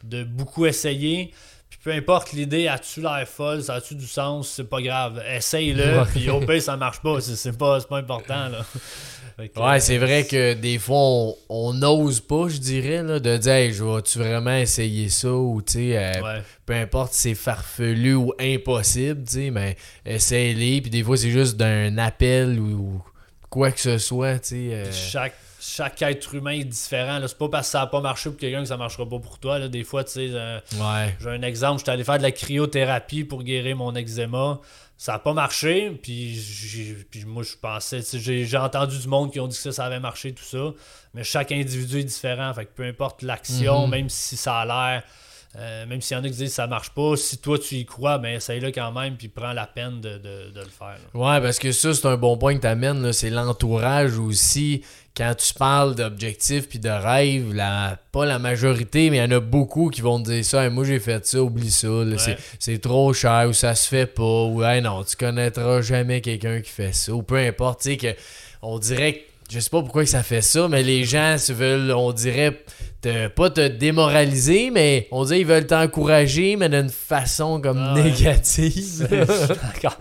[0.02, 1.32] de beaucoup essayer
[1.82, 5.22] peu importe l'idée, as-tu l'air folle, ça a-tu du sens, c'est pas grave.
[5.34, 7.20] Essaye-le, puis au pire, ça marche pas.
[7.20, 8.48] C'est pas, pas important.
[8.48, 8.66] Là.
[9.56, 13.82] ouais, c'est vrai que des fois, on n'ose pas, je dirais, là, de dire je
[13.82, 19.24] vais-tu vraiment essayer ça ou tu sais, euh, peu importe si c'est farfelu ou impossible,
[19.24, 20.82] tu sais, mais essaye-les.
[20.82, 23.02] Puis des fois, c'est juste d'un appel ou,
[23.48, 24.74] quoi que ce soit, tu sais.
[24.74, 24.92] Euh.
[24.92, 27.20] Chaque chaque être humain est différent.
[27.26, 29.38] C'est pas parce que ça n'a pas marché pour quelqu'un que ça marchera pas pour
[29.38, 29.58] toi.
[29.58, 29.68] Là.
[29.68, 30.58] Des fois, tu sais, euh,
[31.20, 34.60] j'ai un exemple, j'étais allé faire de la cryothérapie pour guérir mon eczéma.
[34.96, 36.38] Ça n'a pas marché, puis,
[37.10, 40.00] puis moi je pensais, j'ai entendu du monde qui ont dit que ça, ça avait
[40.00, 40.74] marché, tout ça.
[41.14, 42.52] Mais chaque individu est différent.
[42.52, 43.90] Fait que peu importe l'action, mhm.
[43.90, 45.02] même si ça a l'air
[45.56, 47.74] euh, même s'il y en a qui disent que ça marche pas, si toi tu
[47.74, 50.20] y crois, ben essaye-le quand même, puis prends la peine de,
[50.54, 50.98] le faire.
[51.12, 54.82] Ouais, parce que ça, c'est un bon point que tu amènes, c'est l'entourage aussi.
[55.16, 59.36] Quand tu parles d'objectifs puis de rêves, la, pas la majorité, mais il y en
[59.36, 60.70] a beaucoup qui vont te dire ça.
[60.70, 61.88] moi j'ai fait ça, oublie ça,
[62.58, 66.70] c'est trop cher ou ça se fait pas, ou non, tu connaîtras jamais quelqu'un qui
[66.70, 68.14] fait ça, ou peu importe, tu sais, que
[68.62, 69.20] on dirait que
[69.50, 72.62] je sais pas pourquoi ça fait ça, mais les gens se veulent, on dirait,
[73.34, 79.08] pas te démoraliser, mais on dirait qu'ils veulent t'encourager, mais d'une façon comme ah négative.
[79.10, 79.98] D'accord.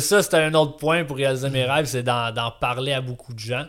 [0.00, 3.38] ça, c'était un autre point pour réaliser mes rêves, c'est d'en parler à beaucoup de
[3.38, 3.64] gens.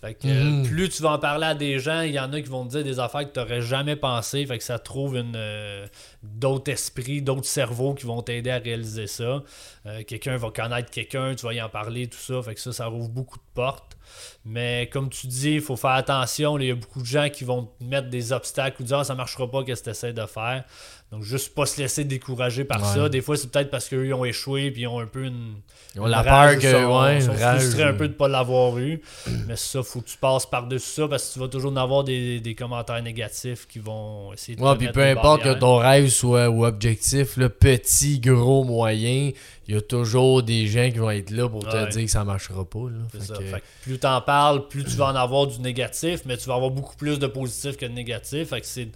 [0.00, 0.62] Fait que mm.
[0.62, 2.70] plus tu vas en parler à des gens, il y en a qui vont te
[2.70, 4.46] dire des affaires que tu n'aurais jamais pensé.
[4.46, 5.86] Fait que ça trouve une euh,
[6.22, 9.42] d'autres esprits, d'autres cerveaux qui vont t'aider à réaliser ça.
[9.86, 12.40] Euh, quelqu'un va connaître quelqu'un, tu vas y en parler, tout ça.
[12.42, 13.96] Fait que ça, ça ouvre beaucoup de portes.
[14.44, 16.58] Mais comme tu dis, il faut faire attention.
[16.58, 19.04] Il y a beaucoup de gens qui vont te mettre des obstacles ou dire ah,
[19.04, 20.64] ça marchera pas, qu'est-ce que tu essaies de faire?
[21.10, 23.08] Donc, juste pas se laisser décourager par ça.
[23.08, 25.54] Des fois, c'est peut-être parce qu'eux ont échoué puis ils ont un peu une.
[25.94, 26.70] Ils ont la peur que.
[26.70, 29.00] Sont, ouais, sont frustrés un peu de ne pas l'avoir eu.
[29.46, 32.04] Mais ça, faut que tu passes par-dessus ça parce que tu vas toujours en avoir
[32.04, 34.62] des, commentaires négatifs qui vont essayer de.
[34.62, 39.30] Ouais, puis peu importe que ton rêve soit ou objectif, le petit, gros, moyen,
[39.66, 42.24] il y a toujours des gens qui vont être là pour te dire que ça
[42.24, 42.86] marchera pas.
[42.90, 43.20] Là.
[43.20, 43.34] Ça.
[43.80, 46.70] plus tu en parles, plus tu vas en avoir du négatif, mais tu vas avoir
[46.70, 48.50] beaucoup plus de positif que de négatif.
[48.50, 48.88] Fait que c'est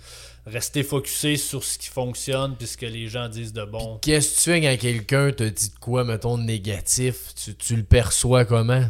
[0.46, 3.98] rester focusé sur ce qui fonctionne puis ce que les gens disent de bon.
[4.02, 7.34] Qu'est-ce que tu fais quand quelqu'un te dit de quoi, mettons, négatif?
[7.58, 8.84] Tu, le perçois comment?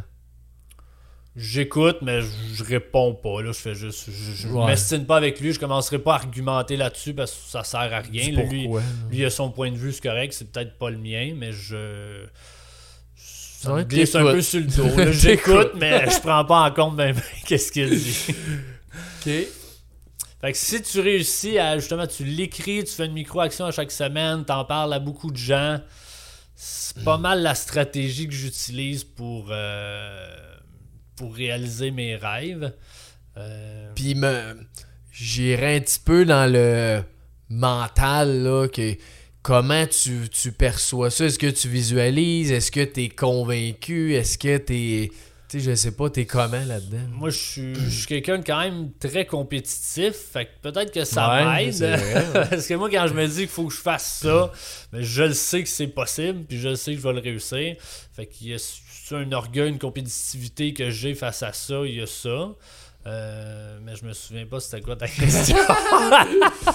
[1.34, 3.42] J'écoute, mais je, réponds pas.
[3.42, 4.10] Là, je fais juste.
[4.10, 5.52] Je, m'estime pas avec lui.
[5.52, 8.44] Je commencerai pas à argumenter là-dessus parce que ça sert à rien.
[8.44, 8.68] lui,
[9.10, 10.34] lui a son point de vue, c'est correct.
[10.34, 12.24] C'est peut-être pas le mien, mais je.
[13.16, 15.12] Ça me glisse un peu sur le dos.
[15.12, 17.14] J'écoute, mais je prends pas en compte ben,
[17.46, 18.26] qu'est-ce qu'il dit.
[19.26, 19.61] ok.
[20.42, 23.92] Fait que si tu réussis à justement, tu l'écris, tu fais une micro-action à chaque
[23.92, 25.80] semaine, t'en parles à beaucoup de gens,
[26.56, 30.56] c'est pas mal la stratégie que j'utilise pour, euh,
[31.14, 32.74] pour réaliser mes rêves.
[33.36, 33.92] Euh...
[33.94, 34.56] Puis me...
[35.12, 37.04] j'irai un petit peu dans le
[37.48, 38.96] mental, là, que
[39.42, 41.26] comment tu, tu perçois ça?
[41.26, 42.50] Est-ce que tu visualises?
[42.50, 44.14] Est-ce que tu es convaincu?
[44.14, 45.12] Est-ce que tu es
[45.52, 47.10] tu sais, je sais pas, t'es comment là-dedans?
[47.10, 50.14] Moi, je suis, quelqu'un de quand même très compétitif.
[50.32, 51.78] Fait que peut-être que ça m'aide.
[52.32, 54.50] Parce que moi, quand je me dis qu'il faut que je fasse ça,
[54.92, 57.20] mais je le sais que c'est possible, puis je le sais que je vais le
[57.20, 57.76] réussir.
[58.14, 58.58] Fait qu'il y a
[59.14, 62.48] un orgueil, une compétitivité que j'ai face à ça, il y a ça.
[63.06, 65.56] Euh, mais je me souviens pas c'était quoi ta question.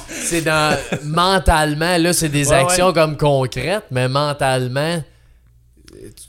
[0.07, 5.01] c'est dans mentalement, là, c'est des actions comme concrètes, mais mentalement,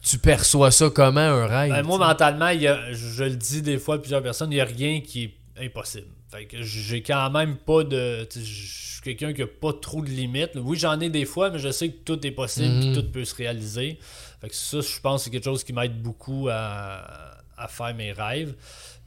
[0.03, 1.71] tu perçois ça comment un rêve?
[1.71, 5.01] Ben, moi, mentalement, je, le dis des fois à plusieurs personnes, il n'y a rien
[5.01, 6.07] qui est impossible.
[6.31, 8.29] Fait que j'ai quand même pas de.
[8.35, 10.53] Je suis quelqu'un qui a pas trop de limites.
[10.57, 12.95] Oui, j'en ai des fois, mais je sais que tout est possible et mhm.
[12.95, 13.99] tout peut se réaliser.
[14.41, 17.95] Fait que ça, je pense que c'est quelque chose qui m'aide beaucoup à, à faire
[17.95, 18.55] mes rêves.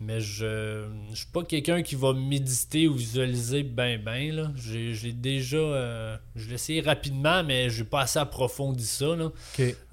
[0.03, 4.35] Mais je ne suis pas quelqu'un qui va méditer ou visualiser ben ben.
[4.35, 4.51] Là.
[4.55, 5.57] J'ai, déjà.
[5.57, 9.15] Euh, je l'ai essayé rapidement, mais j'ai pas assez approfondi ça.
[9.15, 9.29] Là.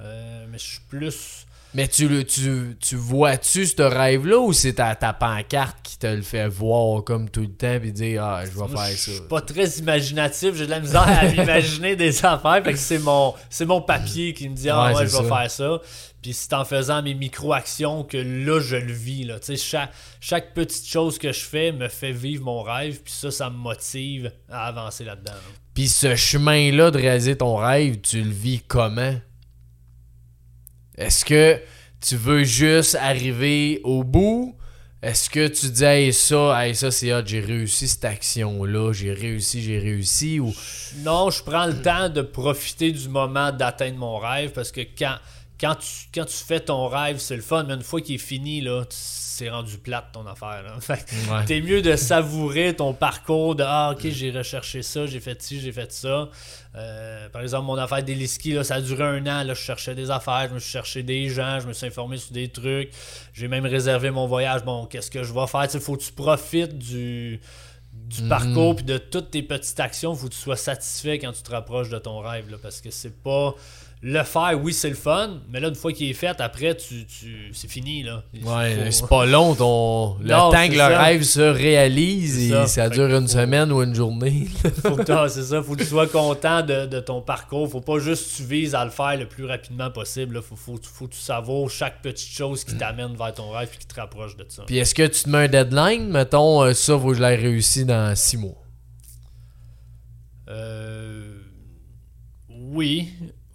[0.00, 1.44] Euh, mais je suis plus.
[1.74, 6.06] Mais tu, le- tu, tu vois-tu ce rêve-là ou c'est ta, ta pancarte qui te
[6.06, 8.96] le fait voir comme tout le temps puis dire Ah, je vais Moi, faire je
[8.96, 9.10] ça?
[9.12, 12.62] suis pas très imaginatif, j'ai de la misère à m'imaginer des affaires.
[12.64, 15.50] Fait que c'est mon, c'est mon papier qui me dit Ah Ouais, je vais faire
[15.50, 15.78] ça.
[16.22, 19.24] Puis c'est en faisant mes micro-actions que là, je le vis.
[19.24, 19.38] Là.
[19.38, 23.00] Tu sais, Chaque, chaque petite chose que je fais me fait vivre mon rêve.
[23.04, 25.32] Puis ça, ça me motive à avancer là-dedans.
[25.32, 25.38] là.
[25.74, 29.14] Puis ce chemin-là de réaliser ton rêve, tu le vis comment?
[30.96, 31.60] Est-ce que
[32.00, 34.56] tu veux juste arriver au bout?
[35.00, 39.12] Est-ce que tu dis hey, ça, hey, ça c'est hot, j'ai réussi cette action-là, j'ai
[39.12, 40.52] réussi, j'ai réussi ou.
[41.04, 45.14] Non, je prends le temps de profiter du moment d'atteindre mon rêve parce que quand,
[45.60, 48.18] quand, tu, quand tu fais ton rêve, c'est le fun, mais une fois qu'il est
[48.18, 50.62] fini, là, c'est rendu plate ton affaire.
[50.64, 50.74] Là.
[50.80, 51.44] Fait Ouais.
[51.46, 55.60] T'es mieux de savourer ton parcours de Ah, ok, j'ai recherché ça, j'ai fait ci,
[55.60, 56.28] j'ai fait ça.
[56.74, 59.44] Euh, par exemple, mon affaire d'Eliski, là, ça a duré un an.
[59.44, 62.16] Là, je cherchais des affaires, je me suis cherché des gens, je me suis informé
[62.16, 62.90] sur des trucs.
[63.32, 64.64] J'ai même réservé mon voyage.
[64.64, 65.66] Bon, qu'est-ce que je vais faire?
[65.72, 67.40] Il faut que tu profites du,
[67.92, 68.28] du Mhm.
[68.28, 70.14] parcours puis de toutes tes petites actions.
[70.14, 72.50] faut que tu sois satisfait quand tu te rapproches de ton rêve.
[72.50, 73.54] Là, parce que c'est pas.
[74.00, 77.04] Le faire, oui, c'est le fun, mais là, une fois qu'il est fait, après, tu,
[77.04, 77.50] tu...
[77.52, 78.04] c'est fini.
[78.04, 78.22] Là.
[78.44, 80.16] Ouais, c'est pas long ton.
[80.20, 81.02] Le Non, temps que le ça.
[81.02, 82.88] rêve se réalise et ça.
[82.90, 84.46] dure une faut- semaine ou une journée.
[84.82, 87.68] faut que c'est ça, faut que tu sois content de, de ton parcours.
[87.68, 90.36] Faut pas juste que tu vises à le faire le plus rapidement possible.
[90.36, 90.42] là.
[90.42, 93.78] Faut, faut, faut que tu savoures chaque petite chose qui t'amène vers ton rêve et
[93.78, 94.62] qui te rapproche de ça.
[94.64, 96.08] Puis est-ce que tu te mets un deadline?
[96.08, 98.62] Mettons, euh, ça, faut que je l'ai réussi dans six mois.
[100.48, 101.36] Euh,
[102.48, 103.08] oui,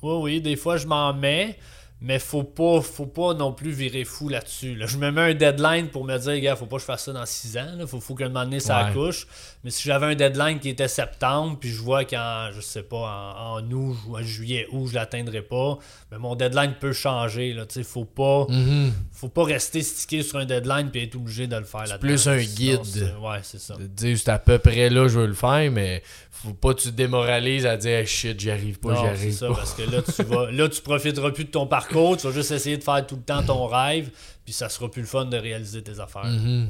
[0.04, 1.58] oui, oui, des fois je m'en mets,
[2.06, 4.76] mais faut pas, faut pas non plus virer fou là-dessus.
[4.76, 4.86] là.
[4.86, 7.14] Je me mets un deadline pour me dire, gars, faut pas que je fasse ça
[7.14, 7.72] dans 6 ans.
[7.78, 7.88] Là.
[7.88, 8.90] Faut, faut que un moment donné ça Ouais.
[8.90, 9.26] accouche.
[9.64, 12.98] Mais si j'avais un deadline qui était septembre, puis je vois qu'en, je sais pas,
[13.38, 15.78] en, en août, ou en juillet, août, je l'atteindrai pas,
[16.12, 17.54] mais mon deadline peut changer.
[17.54, 17.66] Là.
[17.66, 18.92] Tu sais, Faut pas, Mhm.
[19.12, 21.98] faut pas rester stické sur un deadline puis être obligé de le faire là-dedans.
[22.00, 22.80] plus un Sinon, guide.
[22.84, 23.76] c'est- Ouais, c'est ça.
[23.76, 26.82] De dire, c'est à peu près là, je veux le faire, mais faut pas que
[26.82, 29.54] tu te démoralises à dire, shit, j'y arrive pas, j'y Non, c'est arrive ça, pas.
[29.56, 32.52] parce que là tu vas là tu profiteras plus de ton parcours, tu vas juste
[32.52, 34.10] essayer de faire tout le temps ton rêve,
[34.44, 36.26] puis ça sera plus le fun de réaliser tes affaires.
[36.26, 36.70] Mhm.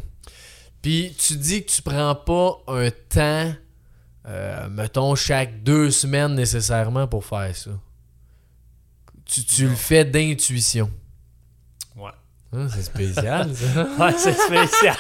[0.82, 3.54] Puis tu dis que tu prends pas un temps,
[4.28, 7.72] euh, mettons, chaque deux semaines nécessairement pour faire ça.
[9.26, 10.92] Tu, tu le fais d'intuition.
[11.96, 12.12] Ouais.
[12.56, 13.88] Hein, c'est spécial, ça.
[14.00, 14.96] Ouais, c'est spécial.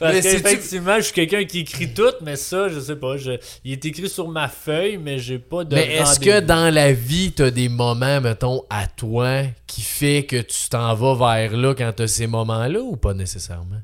[0.00, 3.16] Parce tu- qu'effectivement, je suis quelqu'un qui écrit tout, mais ça, je sais pas.
[3.16, 3.32] Je...
[3.64, 5.74] Il est écrit sur ma feuille, mais j'ai pas de.
[5.74, 10.24] Mais est-ce que dans la vie, tu as des moments, mettons, à toi, qui fait
[10.24, 13.80] que tu t'en vas vers là quand tu as ces moments-là ou pas nécessairement?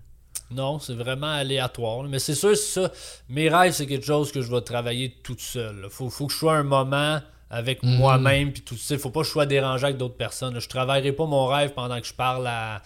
[0.50, 2.04] Non, c'est vraiment aléatoire.
[2.04, 2.92] Mais c'est sûr, c'est ça.
[3.28, 5.86] Mes rêves, c'est quelque chose que je vais travailler toute seule.
[5.90, 7.96] Faut, faut que je sois un moment avec Mhm.
[7.96, 8.52] moi-même.
[8.52, 8.96] Puis tout ça.
[8.98, 10.58] Faut pas que je sois dérangé avec d'autres personnes.
[10.60, 12.82] Je travaillerai pas mon rêve pendant que je parle à,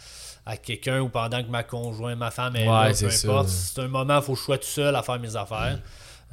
[0.46, 3.28] à quelqu'un ou pendant que ma conjointe, ma femme est Ouais, peu ça.
[3.28, 3.48] importe.
[3.48, 5.78] C'est un moment, faut que je sois tout seul à faire mes affaires.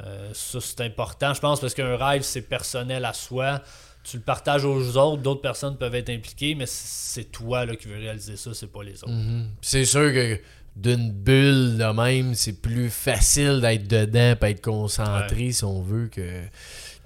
[0.05, 3.61] Euh, ça, c'est important, je pense, parce qu'un rêve, c'est personnel à soi.
[4.03, 7.87] Tu le partages aux autres, d'autres personnes peuvent être impliquées, mais c'est toi là, qui
[7.87, 9.11] veux réaliser ça, c'est pas les autres.
[9.11, 9.49] Mhm.
[9.61, 10.39] C'est sûr que
[10.75, 16.07] d'une bulle de même, c'est plus facile d'être dedans et être concentré si on veut
[16.07, 16.41] que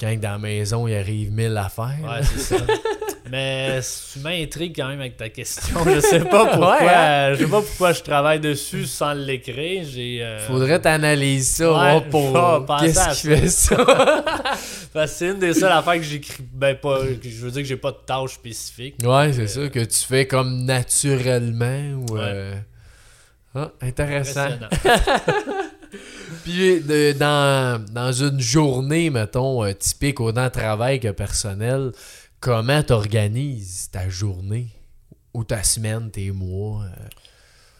[0.02, 1.96] quand dans la maison il arrive mille affaires.
[2.04, 2.64] Ouais, c'est ça.
[3.30, 3.80] Mais
[4.12, 5.78] tu m'intrigues quand même avec ta question.
[5.86, 6.80] Je sais pas pourquoi.
[6.82, 7.34] Ouais, hein?
[7.34, 9.86] Je sais pas pourquoi je travaille dessus sans l'écrire.
[9.90, 10.22] J'ai.
[10.22, 12.34] euh, Faudrait t'analyser ça Ouais, pour
[12.82, 13.78] qu'est-ce qui fait ça.
[14.94, 16.44] parce que c'est une des seules affaires que j'écris.
[16.52, 17.00] Ben pas.
[17.24, 18.96] Je veux dire que j'ai pas de tâche spécifique.
[19.02, 22.56] ouais, c'est ça que tu fais comme naturellement ou euh,
[23.56, 24.50] ah, intéressant.
[26.44, 31.92] Puis dans une journée, mettons, euh, typique autant travail que personnel,
[32.40, 34.68] comment t'organises ta journée
[35.34, 36.84] ou ta semaine, tes mois?
[36.84, 36.90] euh?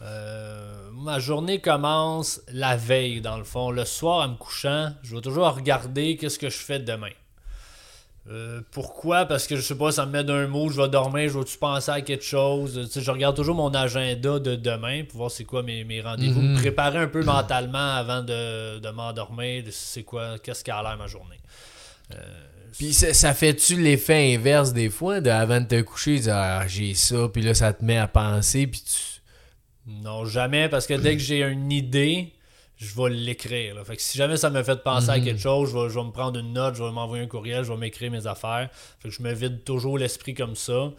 [0.02, 3.70] Euh, ma journée commence la veille, dans le fond.
[3.70, 7.10] Le soir, en me couchant, je vais toujours regarder qu'est-ce que je fais demain.
[8.30, 9.24] Euh, pourquoi?
[9.26, 11.58] Parce que je sais pas, ça me met d'un mot, je vais dormir, je vais-tu
[11.58, 12.80] penser à quelque chose?
[12.84, 16.00] Tu sais, je regarde toujours mon agenda de demain pour voir c'est quoi mes, mes
[16.00, 16.52] rendez-vous, Mhm.
[16.52, 20.96] me préparer un peu mentalement avant de, de m'endormir, de c'est quoi, qu'est-ce qu'a l'air
[20.96, 21.40] ma journée.
[22.78, 26.34] Puis ça, ça fait-tu l'effet inverse des fois, de avant de te coucher, de dire
[26.34, 29.20] ah, j'ai ça, puis là ça te met à penser, puis tu.
[29.86, 32.32] Non, jamais, parce que dès que j'ai une idée,
[32.82, 33.76] je vais l'écrire.
[33.86, 35.24] Fait que si jamais ça me fait penser à Mhm.
[35.24, 37.64] quelque chose, je vais, je vais me prendre une note, je vais m'envoyer un courriel,
[37.64, 38.68] je vais m'écrire mes affaires.
[39.00, 40.90] Fait que je me vide toujours l'esprit comme ça.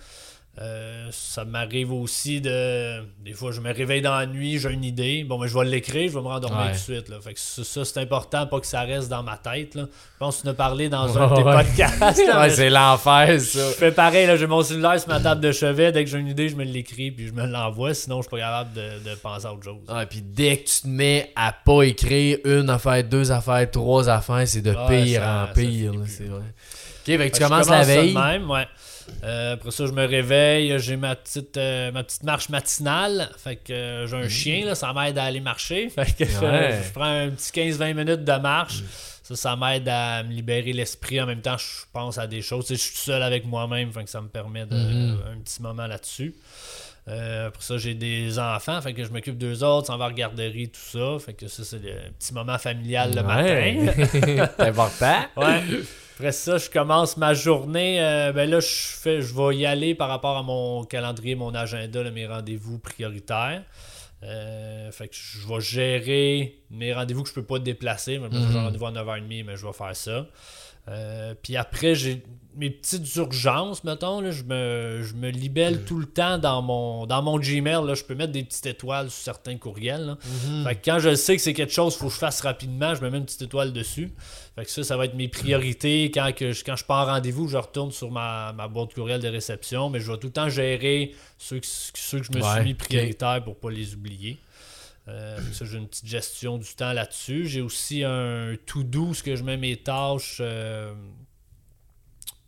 [0.62, 3.02] Euh, ça m'arrive aussi de.
[3.26, 5.24] Des fois, je me réveille dans la nuit, j'ai une idée.
[5.24, 6.66] Bon, mais je vais l'écrire, je vais me rendormir Ouais.
[6.68, 7.10] tout de suite.
[7.10, 7.16] Là.
[7.22, 9.74] Fait que ça, c'est important, pas que ça reste dans ma tête.
[9.74, 9.86] Là.
[9.90, 11.56] Je pense que tu en as parlé dans un de tes Ouais.
[11.64, 12.28] podcasts.
[12.28, 13.72] là, Ouais, c'est l'enfer, je ça.
[13.72, 15.92] fais pareil, j'ai mon cellulaire sur ma table de chevet.
[15.92, 17.96] Dès que j'ai une idée, je me l'écris puis je me l'envoie.
[17.96, 19.78] Sinon, je suis pas capable de, de penser à autre chose.
[19.90, 24.08] Ouais, puis dès que tu te mets à pas écrire une affaire, deux affaires, trois
[24.08, 25.94] affaires, c'est de pire ça- en pire.
[26.06, 26.42] c'est vrai.
[26.42, 28.14] Ok, fait que tu je commences la commence veille.
[28.14, 28.68] même, ouais.
[29.24, 33.30] Euh, après ça, je me réveille, j'ai ma petite, euh, ma petite marche matinale.
[33.38, 35.90] Fait que euh, j'ai un chien, là, ça m'aide à aller marcher.
[35.96, 36.82] Fait que je- Ouais.
[36.86, 38.84] je, prends un petit 15-20 minutes de marche.
[39.24, 41.22] Ça, ça m'aide à me libérer l'esprit.
[41.22, 42.66] En même temps, je pense à des choses.
[42.66, 45.20] Tu sais, je suis tout seul avec moi-même, fait que ça me permet de, Mhm.
[45.34, 46.34] un petit moment là-dessus.
[47.10, 50.10] Euh, après ça, j'ai des enfants, fait que je m'occupe d'eux autres, s'en va à
[50.10, 51.18] la garderie, tout ça.
[51.20, 54.06] Fait que ça, c'est le petit moment familial le matin.
[54.12, 55.20] C'est important.
[55.36, 55.62] Ouais.
[56.16, 58.02] Après ça, je commence ma journée.
[58.02, 61.54] euh, ben là, je fais, je vais y aller par rapport à mon calendrier, mon
[61.56, 63.64] agenda, là, mes rendez-vous prioritaires.
[64.24, 68.20] Euh, fait que je vais gérer mes rendez-vous que je peux pas déplacer.
[68.20, 68.30] Mhm.
[68.34, 70.26] un rendez-vous à 9h30, mais je vais faire ça.
[70.90, 72.24] Euh, puis après, j'ai
[72.56, 74.22] mes petites urgences, mettons.
[74.22, 77.84] Là, je, me, je me libelle tout le temps dans mon, dans mon Gmail.
[77.86, 80.06] Là, je peux mettre des petites étoiles sur certains courriels.
[80.06, 80.18] là.
[80.64, 82.94] Fait que quand je sais que c'est quelque chose qu'il faut que je fasse rapidement,
[82.94, 84.12] je me mets une petite étoile dessus.
[84.56, 86.12] Fait que ça, ça va être mes priorités.
[86.14, 89.20] Quand, que je, quand je pars en rendez-vous, je retourne sur ma, ma boîte courriel
[89.20, 92.44] de réception, mais je vais tout le temps gérer ceux que, ceux que je me
[92.44, 94.38] Ouais, suis mis prioritaires pour pas les oublier.
[95.10, 97.46] Euh, ça, j'ai une petite gestion du temps là-dessus.
[97.48, 100.94] J'ai aussi un to-do, ce que je mets mes tâches euh,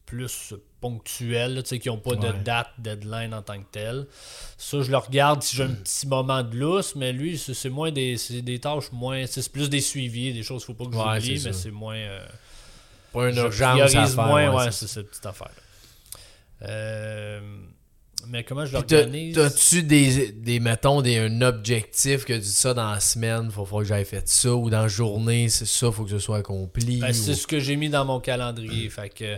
[0.05, 4.05] plus ponctuelles, là, tu sais, qui n'ont pas de date, deadline en tant que tel.
[4.57, 7.91] Ça, je le regarde si j'ai un petit moment de lousse, mais lui, c'est moins
[7.91, 9.25] des, c'est des tâches moins.
[9.25, 11.95] C'est plus des suivis, des choses qu'il faut pas que Ouais, j'oublie, mais c'est moins.
[11.97, 12.25] euh,
[13.11, 14.25] Pas une je urgence priorise faire.
[14.27, 15.51] moins, ouais, c'est cette petite affaire.
[16.61, 17.41] Euh,
[18.27, 19.35] mais comment je l'organise?
[19.35, 23.65] T'as-tu des, des, mettons, des, un objectif que tu dis ça dans la semaine, faut,
[23.65, 26.37] faut que j'aille fait ça, ou dans la journée, c'est ça, faut que ce soit
[26.37, 26.97] accompli.
[26.99, 28.89] Ben, ou- c'est ce que j'ai mis dans mon calendrier.
[28.89, 29.37] Fait que,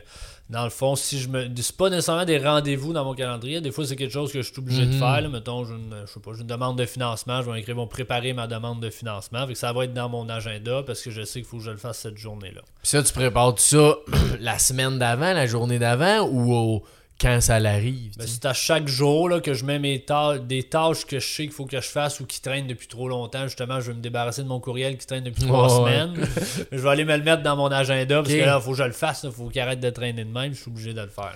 [0.50, 1.50] dans le fond, si je me.
[1.58, 3.60] C'est pas nécessairement des rendez-vous dans mon calendrier.
[3.60, 5.00] Des fois, c'est quelque chose que je suis obligé de Mhm.
[5.00, 5.20] faire.
[5.22, 5.28] là.
[5.28, 7.42] Mettons, j'ai une, je sais pas, j'ai une demande de financement.
[7.42, 9.46] Je vais écrire, vont préparer ma demande de financement.
[9.46, 11.64] Fait que ça va être dans mon agenda parce que je sais qu'il faut que
[11.64, 12.62] je le fasse cette journée-là.
[12.82, 13.96] Puis ça, tu prépares tout ça
[14.40, 16.84] la semaine d'avant, la journée d'avant, ou au-
[17.20, 18.16] quand ça l'arrive?
[18.18, 21.28] Ben, c'est à chaque jour là, que je mets mes tâches, des tâches que je
[21.28, 23.44] sais qu'il faut que je fasse ou qui traînent depuis trop longtemps.
[23.44, 26.28] Justement, je vais me débarrasser de mon courriel qui traîne depuis trois Ouais, semaines.
[26.72, 28.78] je vais aller me le mettre dans mon agenda parce que là, il faut que
[28.78, 29.24] je le fasse.
[29.24, 30.54] Il faut qu'il arrête de traîner de même.
[30.54, 31.36] Je suis obligé de le faire.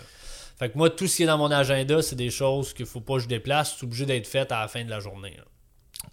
[0.60, 3.02] Fait que moi, tout ce qui est dans mon agenda, c'est des choses qu'il faut
[3.02, 3.76] pas que je déplace.
[3.80, 5.34] C'est obligé d'être fait à la fin de la journée.
[5.38, 5.44] là.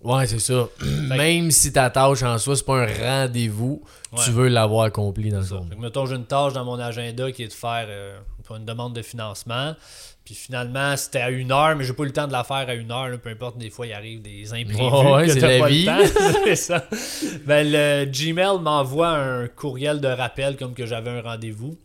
[0.02, 0.68] Ouais, c'est ça.
[1.08, 4.20] Même si ta tâche en soi, c'est pas un rendez-vous, Ouais.
[4.24, 7.42] tu veux l'avoir accompli dans le que, mettons, j'ai une tâche dans mon agenda qui
[7.42, 8.18] est de faire euh,
[8.56, 9.74] une demande de financement.
[10.24, 12.68] Puis finalement, c'était à une heure, mais j'ai pas eu le temps de la faire
[12.68, 13.08] à une heure.
[13.08, 13.18] là.
[13.18, 14.80] peu importe, des fois, il arrive des imprévus.
[14.82, 15.86] Ouais, que c'est la pas vie.
[16.44, 16.84] c'est ça.
[17.46, 21.76] Ben, le Gmail m'envoie un courriel de rappel comme que j'avais un rendez-vous.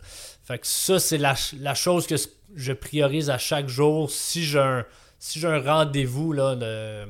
[0.46, 2.16] Fait que ça, c'est la, ch- la chose que
[2.56, 4.12] je priorise à chaque jour.
[4.12, 4.86] Si j'ai un,
[5.20, 7.06] si un rendez-vous, là, de-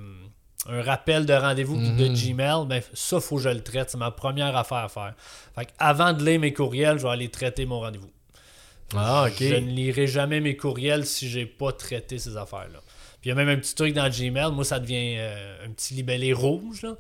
[0.70, 2.14] un rappel de rendez-vous de Mhm.
[2.14, 3.90] Gmail, ben, ça, faut que je le traite.
[3.90, 5.14] C'est ma première affaire à faire.
[5.56, 8.10] Fait avant de lire mes courriels, je vais aller traiter mon rendez-vous.
[8.96, 9.36] Ah, ok.
[9.40, 12.80] Je ne lirai jamais mes courriels si j'ai pas traité ces affaires-là.
[13.22, 15.70] Puis il y a même un petit truc dans Gmail, moi ça devient euh, un
[15.72, 16.82] petit libellé rouge.
[16.84, 16.96] Là.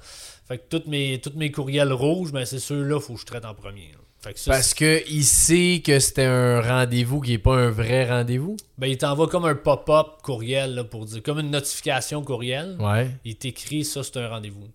[0.48, 3.46] Fait que tous mes, tous mes courriels rouges, ben c'est ceux-là, faut que je traite
[3.46, 3.92] en premier.
[3.92, 4.00] là.
[4.24, 7.70] Fait que ça, Parce que il sait que c'était un rendez-vous qui est pas un
[7.70, 8.56] vrai rendez-vous.
[8.78, 12.78] ben, il t'envoie comme un pop-up courriel là, pour dire, comme une notification courriel.
[12.80, 13.10] Ouais.
[13.26, 14.70] Il t'écrit ça, c'est un rendez-vous.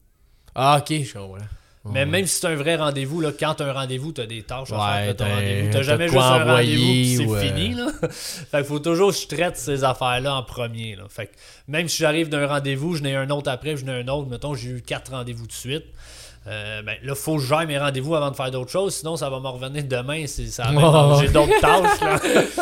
[0.55, 1.39] Ah, ok, je comprends.
[1.91, 4.27] Mais même si c'est un vrai rendez-vous, là, quand tu as un rendez-vous, tu as
[4.27, 5.07] des tâches à Ouais, faire.
[5.07, 5.67] pour ton t'as- rendez-vous.
[5.71, 7.75] t'as T'as jamais juste un rendez-vous c'est euh, fini.
[7.75, 7.87] Là.
[8.11, 10.97] fait qu'il faut toujours que je traite ces affaires-là en premier.
[10.97, 11.05] Là.
[11.09, 11.33] Fait que
[11.67, 14.29] même si j'arrive d'un rendez-vous, je n'ai un autre après, je n'ai un autre.
[14.29, 15.85] Mettons, j'ai eu quatre rendez-vous de suite.
[16.49, 18.95] Euh, ben, là, faut que je gère mes rendez-vous avant de faire d'autres choses.
[18.97, 20.25] Sinon, ça va me revenir demain.
[20.27, 21.19] C'est, ça Oh.
[21.21, 22.01] J'ai d'autres tâches.
[22.01, 22.19] Là.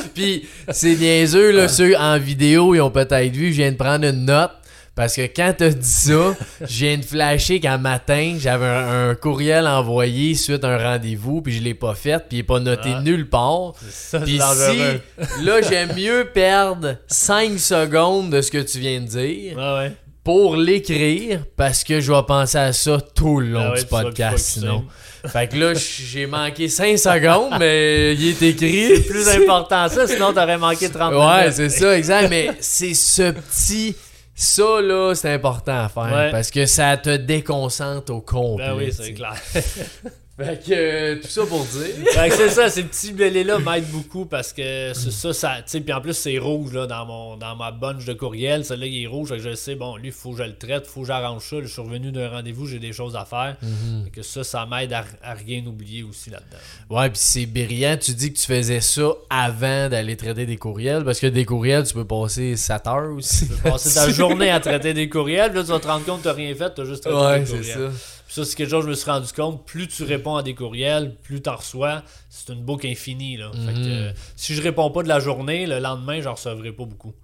[0.14, 4.05] Puis c'est niaiseux, là, ceux en vidéo, ils ont peut-être vu, je viens de prendre
[4.07, 4.51] une note.
[4.96, 9.14] Parce que quand t'as dit ça, je viens de flasher qu'un matin, j'avais un, un
[9.14, 12.61] courriel envoyé suite à un rendez-vous, puis je l'ai pas fait, puis il est pas
[12.61, 13.03] noté Ah.
[13.03, 13.75] nulle part.
[13.90, 19.07] Ça, Puis si, là, j'aime mieux perdre 5 secondes de ce que tu viens de
[19.07, 19.92] dire Ouais, ouais.
[20.26, 23.86] Pour l'écrire, parce que je vais penser à ça tout le long Ah ouais, du
[23.86, 24.84] podcast, sinon.
[25.28, 28.88] Fait que là, j'ai manqué 5 secondes, mais il est écrit.
[28.96, 31.52] C'est plus important ça, sinon t'aurais manqué 30 Ouais, minutes.
[31.54, 32.28] c'est ça, exact.
[32.28, 33.94] Mais c'est ce petit.
[34.34, 36.12] Ça, là, c'est important à faire.
[36.12, 36.30] Ouais.
[36.32, 38.66] Parce que ça te déconcentre au complet.
[38.66, 39.36] Ben oui, c'est clair.
[40.38, 41.94] Fait que euh, tout ça pour dire.
[42.12, 45.62] Fait que c'est ça, ces petits libellés-là m'aident beaucoup parce que c'est ça, ça tu
[45.66, 48.87] sais, puis en plus c'est rouge là, dans, mon, dans ma bunch de courriel, celui-là
[48.87, 50.87] il est rouge, fait que je sais, bon, lui, il faut que je le traite,
[50.87, 53.57] faut que j'arrange ça, je suis revenu d'un rendez-vous, j'ai des choses à faire.
[54.05, 56.59] Fait que ça, ça m'aide à, à rien oublier aussi là-dedans.
[56.91, 57.97] Ouais, puis c'est brillant.
[57.97, 61.84] Tu dis que tu faisais ça avant d'aller traiter des courriels, parce que des courriels,
[61.84, 63.49] tu peux passer 7 heures aussi.
[63.49, 66.18] Tu peux passer ta journée à traiter des courriels, là tu vas te rendre compte
[66.18, 67.93] que t'as rien fait, t'as juste traité Ouais, des c'est courriels.
[67.93, 68.15] ça.
[68.37, 69.64] Ça, c'est quelque chose que je me suis rendu compte.
[69.66, 72.03] Plus tu réponds à des courriels, plus t'en reçois.
[72.28, 73.37] C'est une boucle infinie.
[73.39, 73.51] Là.
[73.53, 73.87] Fait que, Mhm.
[73.93, 77.14] euh, si je réponds pas de la journée, le lendemain, j'en recevrai pas beaucoup.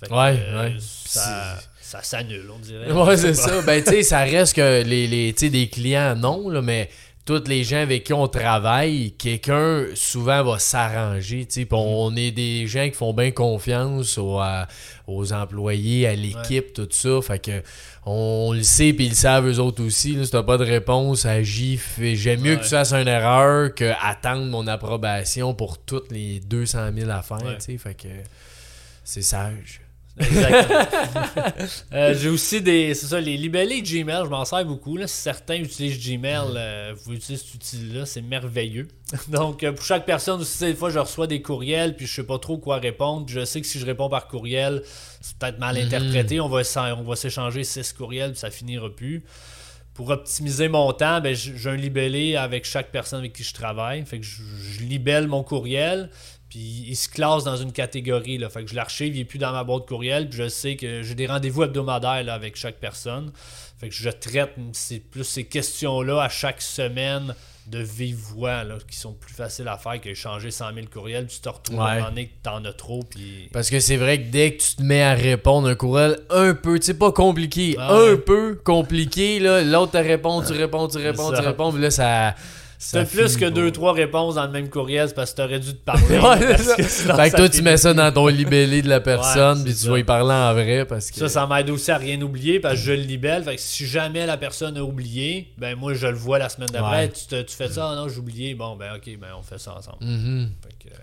[0.00, 0.76] Fait que, Ouais, euh, ouais.
[0.80, 2.90] Ça, ça s'annule, on dirait.
[2.90, 3.62] Ouais, c'est Je ça.
[3.62, 6.88] Ben, tu sais, ça reste que les, les tu des clients, non, là, mais
[7.28, 11.44] tous les gens avec qui on travaille, quelqu'un souvent va s'arranger.
[11.46, 14.66] Puis on est des gens qui font bien confiance aux, à-
[15.06, 17.20] aux employés, à l'équipe, tout ça.
[17.20, 17.62] Fait que
[18.06, 20.14] on le sait, puis ils le savent eux autres aussi.
[20.14, 21.78] Là, si t'as pas de réponse, agis.
[21.98, 22.56] J'aime mieux Ouais.
[22.58, 27.36] que tu fasses une erreur que attendre mon approbation pour toutes les 200 000 affaires,
[27.44, 27.76] Ouais.
[27.78, 28.08] Fait que
[29.04, 29.82] c'est sage.
[30.18, 30.84] Exactement.
[31.92, 32.94] Euh, J'ai aussi des.
[32.94, 34.96] C'est ça, les libellés Gmail, je m'en sers beaucoup.
[34.96, 35.06] Là.
[35.06, 38.88] Si certains utilisent Gmail, euh, vous utilisez cet outil-là, c'est merveilleux.
[39.28, 42.26] Donc, euh, pour chaque personne aussi, des fois, je reçois des courriels, puis je sais
[42.26, 43.26] pas trop quoi répondre.
[43.28, 44.82] Je sais que si je réponds par courriel,
[45.20, 46.40] c'est peut-être mal interprété.
[46.40, 46.62] On va
[46.96, 49.24] on va s'échanger six courriels, puis ça finira plus.
[49.94, 54.04] Pour optimiser mon temps, ben, j'ai un libellé avec chaque personne avec qui je travaille.
[54.06, 54.42] Fait que je,
[54.72, 56.10] je libelle mon courriel,
[56.48, 58.38] puis il se classe dans une catégorie.
[58.38, 58.48] Là.
[58.48, 60.28] Fait que je l'archive, il n'est plus dans ma boîte courriel.
[60.28, 63.30] Puis je sais que j'ai des rendez-vous hebdomadaires là, avec chaque personne.
[63.78, 67.34] Fait que je traite c'est plus ces questions-là à chaque semaine
[67.66, 71.26] de vive voix là, qui sont plus faciles à faire qu'échanger 100 000 courriels.
[71.26, 71.84] Tu te retrouves Ouais.
[71.84, 73.02] à un moment donné que t'en as trop.
[73.02, 73.50] Puis...
[73.52, 76.54] Parce que c'est vrai que dès que tu te mets à répondre un courriel un
[76.54, 78.16] peu, tu sais, pas compliqué, Ah un ouais.
[78.16, 82.34] peu compliqué, là, l'autre te répond, tu réponds, tu réponds, tu réponds, puis là, ça.
[82.92, 83.50] T'as plus que pas.
[83.50, 86.18] deux, trois réponses dans le même courriel, parce que t'aurais dû te parler.
[86.18, 86.76] Ouais, c'est parce ça.
[86.76, 89.74] que sinon, Fait que toi, tu mets ça dans ton libellé de la personne, puis
[89.74, 91.18] tu vas y parler en vrai, parce que.
[91.18, 93.42] Ça, ça m'aide aussi à rien oublier parce que je le libelle.
[93.44, 96.68] Fait que si jamais la personne a oublié, ben moi je le vois la semaine
[96.72, 97.08] d'après.
[97.10, 98.54] Tu, te- tu fais ça, ah non, j'ai oublié.
[98.54, 99.98] Bon, ben ok, ben on fait ça ensemble.
[100.04, 100.50] Mhm.
[100.62, 100.98] Fait que, euh,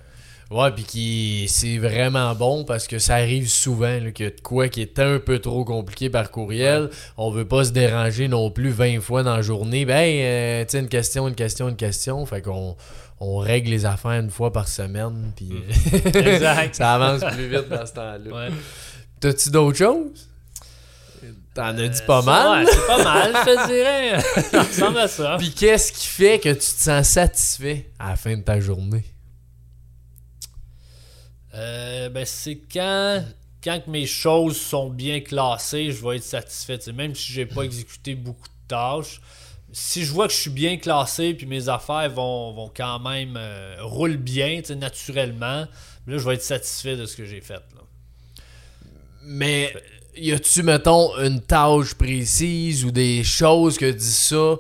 [0.52, 4.41] Ouais, puis qui c'est vraiment bon parce que ça arrive souvent qu'il y a de
[4.41, 6.89] quoi qui est un peu trop compliqué par courriel.
[7.18, 9.86] On veut pas se déranger non plus 20 fois dans la journée.
[9.86, 12.24] Ben, euh, tu sais, une question, une question, une question.
[12.28, 12.76] Fait qu'on
[13.20, 16.76] on règle les affaires une fois par semaine, puis euh, Exact.
[16.76, 18.18] ça avance plus vite dans ce temps-là.
[18.50, 18.50] ouais.
[19.20, 20.28] T'as-tu d'autres choses?
[21.56, 22.66] T'en as dit pas Euh, mal.
[22.66, 24.20] ouais, c'est pas mal, je te dirais.
[24.52, 25.36] ça ressemble à ça.
[25.39, 29.06] Puis qu'est-ce qui fait que tu te sens satisfait à la fin de ta journée?
[31.56, 33.24] Euh, ben c'est quand,
[33.64, 36.80] quand que mes choses sont bien classées, je vais être satisfait.
[36.93, 39.22] Même si j'ai pas exécuté beaucoup de tâches,
[39.72, 43.36] si je vois que je suis bien classé puis mes affaires vont, vont quand même
[43.38, 45.66] euh, roulent bien, naturellement,
[46.08, 47.53] là je vais être satisfait de ce que j'ai fait.
[47.53, 47.82] là.
[49.24, 49.74] Mais
[50.16, 54.56] y a-tu, mettons, une tâche précise ou des choses que dis ça,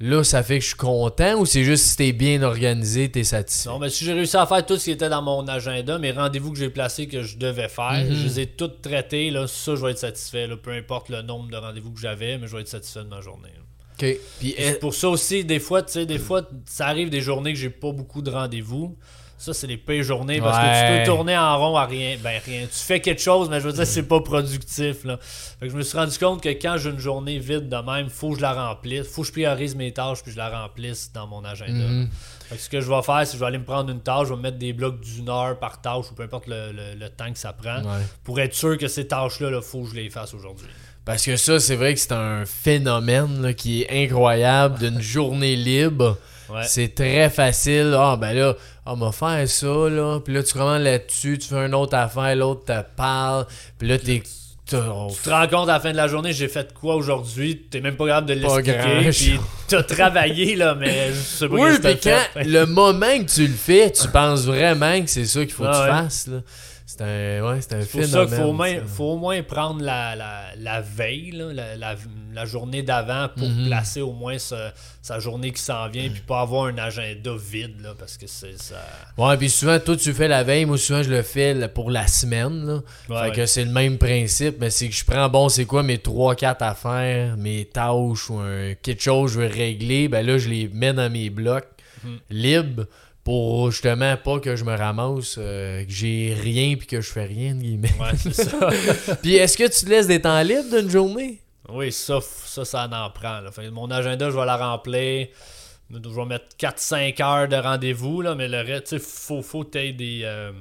[0.00, 3.24] là, ça fait que je suis content ou c'est juste si t'es bien organisé, t'es
[3.24, 3.68] satisfait?
[3.68, 6.10] Non, mais si j'ai réussi à faire tout ce qui était dans mon agenda, mes
[6.12, 8.14] rendez-vous que j'ai placés que je devais faire, Mhm.
[8.14, 10.46] je les ai toutes traités, là, ça je vais être satisfait.
[10.46, 13.08] là, peu importe le nombre de rendez-vous que j'avais, mais je vais être satisfait de
[13.08, 13.48] ma journée.
[13.54, 13.62] là.
[14.08, 14.16] Ok.
[14.38, 17.52] Puis, C'est pour ça aussi, des fois, tu sais, des fois, ça arrive des journées
[17.52, 18.96] que j'ai pas beaucoup de rendez-vous.
[19.42, 20.62] Ça, c'est les pires journées parce que
[20.96, 22.18] tu peux tourner en rond à rien.
[22.22, 22.62] Ben, rien.
[22.66, 25.18] Tu fais quelque chose, mais je veux dire, c'est pas productif, là.
[25.22, 28.10] Fait que je me suis rendu compte que quand j'ai une journée vide de même,
[28.10, 29.06] faut que je la remplisse.
[29.08, 31.72] Faut que je priorise mes tâches puis je la remplisse dans mon agenda.
[31.86, 32.10] Mhm.
[32.50, 34.00] Fait que ce que je vais faire, c'est que je vais aller me prendre une
[34.02, 36.72] tâche, je vais me mettre des blocs d'une heure par tâche ou peu importe le,
[36.72, 38.02] le- le temps que ça prend ouais.
[38.24, 40.66] pour être sûr que ces tâches-là, il faut que je les fasse aujourd'hui.
[41.06, 45.56] Parce que ça, c'est vrai que c'est un phénomène là, qui est incroyable d'une journée
[45.56, 46.18] libre.
[46.52, 46.62] Ouais.
[46.66, 47.94] C'est très facile.
[47.98, 48.54] Ah, ben là,
[48.86, 50.18] on va faire ça, là.
[50.24, 53.46] Puis là, tu commandes là-dessus, tu fais une autre affaire, l'autre te parle.
[53.78, 54.22] Puis là, t'es.
[54.72, 57.66] on Tu te rends compte à la fin de la journée, j'ai fait quoi aujourd'hui?
[57.70, 59.10] T'es même pas capable de l'expliquer.
[59.10, 62.44] Puis t'as travaillé, là, mais je sais pas Oui, t'as quand fait.
[62.44, 65.68] le moment que tu le fais, tu penses vraiment que c'est ça qu'il faut que
[65.68, 65.88] Ah tu ouais.
[66.02, 66.26] fasses.
[66.28, 66.38] Là.
[67.00, 68.86] C'est un, ouais, c'est un C'est pour ça qu'il faut, au moins- ça.
[68.86, 71.94] faut au moins prendre la, la, la veille, là, la, la-
[72.34, 73.66] la journée d'avant pour Mhm.
[73.68, 74.68] placer au moins ce-
[75.00, 78.60] sa journée qui s'en vient, puis pas avoir un agenda vide, là, parce que c'est
[78.60, 78.76] ça.
[79.16, 80.66] Ouais, puis souvent, toi, tu fais la veille.
[80.66, 82.66] Moi, souvent, je le fais pour la semaine.
[82.66, 82.80] Là.
[83.08, 85.82] Ouais, fait que c'est le même principe, mais c'est que je prends, bon, c'est quoi
[85.82, 90.08] mes 3-4 affaires, mes tâches ou un, quelque chose que je veux régler.
[90.08, 91.66] Ben là, je les mets dans mes blocs
[92.04, 92.18] Mhm.
[92.30, 92.84] libres
[93.24, 97.24] pour justement pas que je me ramasse, euh, que j'ai rien puis que je fais
[97.26, 97.92] rien, guillemets.
[98.00, 98.68] Ouais, c'est ça.
[99.22, 101.40] puis est-ce que tu te laisses des temps libres d'une journée?
[101.68, 103.40] oui, ça, ça, ça en prend.
[103.40, 103.52] Là.
[103.52, 105.28] Fait que mon agenda, je vais la remplir
[105.92, 109.64] je vais mettre 4-5 heures de rendez-vous, là, mais le reste, tu sais, faut, faut
[109.64, 110.20] que t'aies des.
[110.24, 110.52] euh,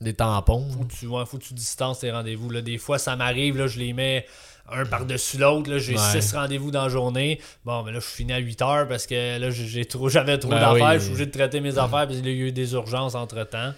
[0.00, 0.68] Des tampons.
[0.70, 2.50] faut, que tu, ouais, faut que tu distances tes rendez-vous.
[2.50, 2.62] Là.
[2.62, 4.26] Des fois, ça m'arrive, là, je les mets
[4.70, 5.70] un par-dessus l'autre.
[5.70, 6.20] là, J'ai Ouais.
[6.20, 7.40] 6 rendez-vous dans la journée.
[7.64, 10.50] Bon, mais là, je finis à 8 heures parce que là, j'ai trop, j'avais trop
[10.50, 10.86] Ben d'affaires.
[10.88, 10.94] oui.
[10.94, 13.44] Je suis obligé de traiter mes affaires parce qu'il y a eu des urgences entre
[13.44, 13.72] temps.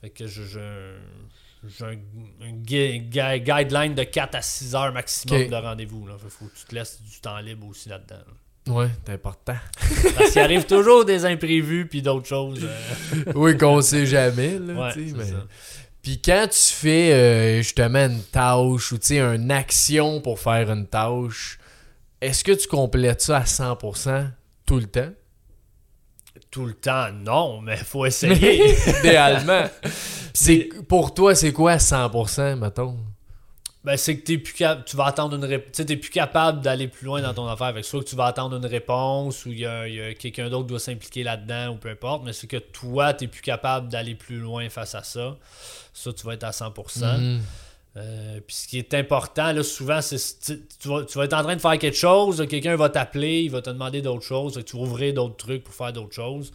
[0.00, 0.96] Fait que je- je-
[1.76, 1.88] j'ai un,
[2.46, 6.04] un gui- gui- guideline de 4 à 6 heures maximum de rendez-vous.
[6.04, 8.16] Que faut que tu te laisses du temps libre aussi là-dedans.
[8.16, 8.32] là.
[8.74, 9.56] Ouais, c'est important.
[10.16, 12.60] Parce qu'il arrive toujours des imprévus puis d'autres choses.
[12.62, 15.46] euh, oui, qu'on sait jamais, là, ouais, tu sais, c'est mais- ça.
[16.02, 20.70] Puis quand tu fais euh, justement une tâche ou tu sais, une action pour faire
[20.70, 21.58] une tâche,
[22.20, 24.30] est-ce que tu complètes ça à 100%
[24.66, 25.10] tout le temps?
[26.50, 28.74] Tout le temps, non, mais faut essayer.
[29.00, 29.64] Idéalement.
[30.32, 32.96] c'est, pour toi, c'est quoi 100%, mettons?
[33.88, 35.86] Ben, c'est que t'es plus cap- tu vas attendre une réponse.
[35.86, 37.72] Tu plus capable d'aller plus loin dans ton affaire.
[37.72, 40.64] Que soit que tu vas attendre une réponse ou il y a, a quelqu'un d'autre
[40.64, 44.14] qui doit s'impliquer là-dedans ou peu importe, mais c'est que toi, t'es plus capable d'aller
[44.14, 45.38] plus loin face à ça.
[45.94, 47.16] Ça, tu vas être à 100%.
[47.16, 47.40] Mhm.
[47.96, 51.32] Euh, puis ce qui est important, là, souvent, c'est tu, tu vas, tu vas être
[51.32, 54.62] en train de faire quelque chose, quelqu'un va t'appeler, il va te demander d'autres choses,
[54.66, 56.52] tu vas ouvrir d'autres trucs pour faire d'autres choses.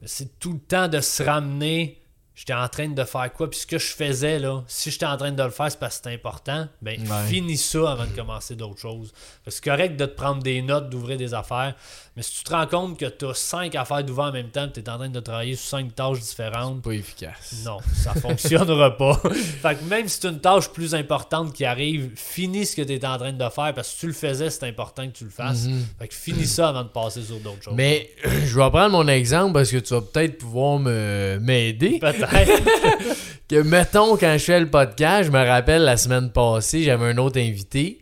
[0.00, 2.01] Mais c'est tout le temps de se ramener.
[2.34, 3.50] J'étais en train de faire quoi?
[3.50, 5.98] Puis ce que je faisais, là, si j'étais en train de le faire, c'est parce
[5.98, 6.66] que c'est important.
[6.80, 7.26] Ben, Ouais.
[7.28, 9.12] finis ça avant de commencer d'autres choses.
[9.46, 11.74] C'est correct de te prendre des notes, d'ouvrir des affaires.
[12.14, 14.68] Mais si tu te rends compte que tu as cinq affaires d'ouvrir en même temps,
[14.68, 17.62] tu es en train de travailler sur cinq tâches différentes, Pas efficace.
[17.64, 19.14] non, ça fonctionnera pas.
[19.32, 22.92] fait que même si c'est une tâche plus importante qui arrive, finis ce que tu
[22.92, 25.24] es en train de faire parce que si tu le faisais, c'est important que tu
[25.24, 25.64] le fasses.
[25.66, 25.86] Mhm.
[25.98, 27.74] Fait que finis ça avant de passer sur d'autres choses.
[27.74, 28.10] Mais
[28.44, 31.98] je vais prendre mon exemple parce que tu vas peut-être pouvoir m'aider.
[31.98, 32.62] Peut-être.
[33.48, 37.16] que mettons quand je fais le podcast, je me rappelle la semaine passée, j'avais un
[37.18, 38.00] autre invité.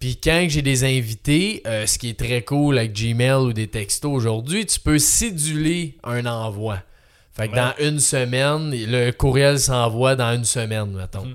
[0.00, 3.66] Puis quand j'ai des invités, euh, ce qui est très cool avec Gmail ou des
[3.68, 6.78] textos aujourd'hui, tu peux céduler un envoi.
[7.32, 7.58] Fait que Ouais.
[7.58, 11.26] dans une semaine, le courriel s'envoie dans une semaine, mettons.
[11.26, 11.34] Mm.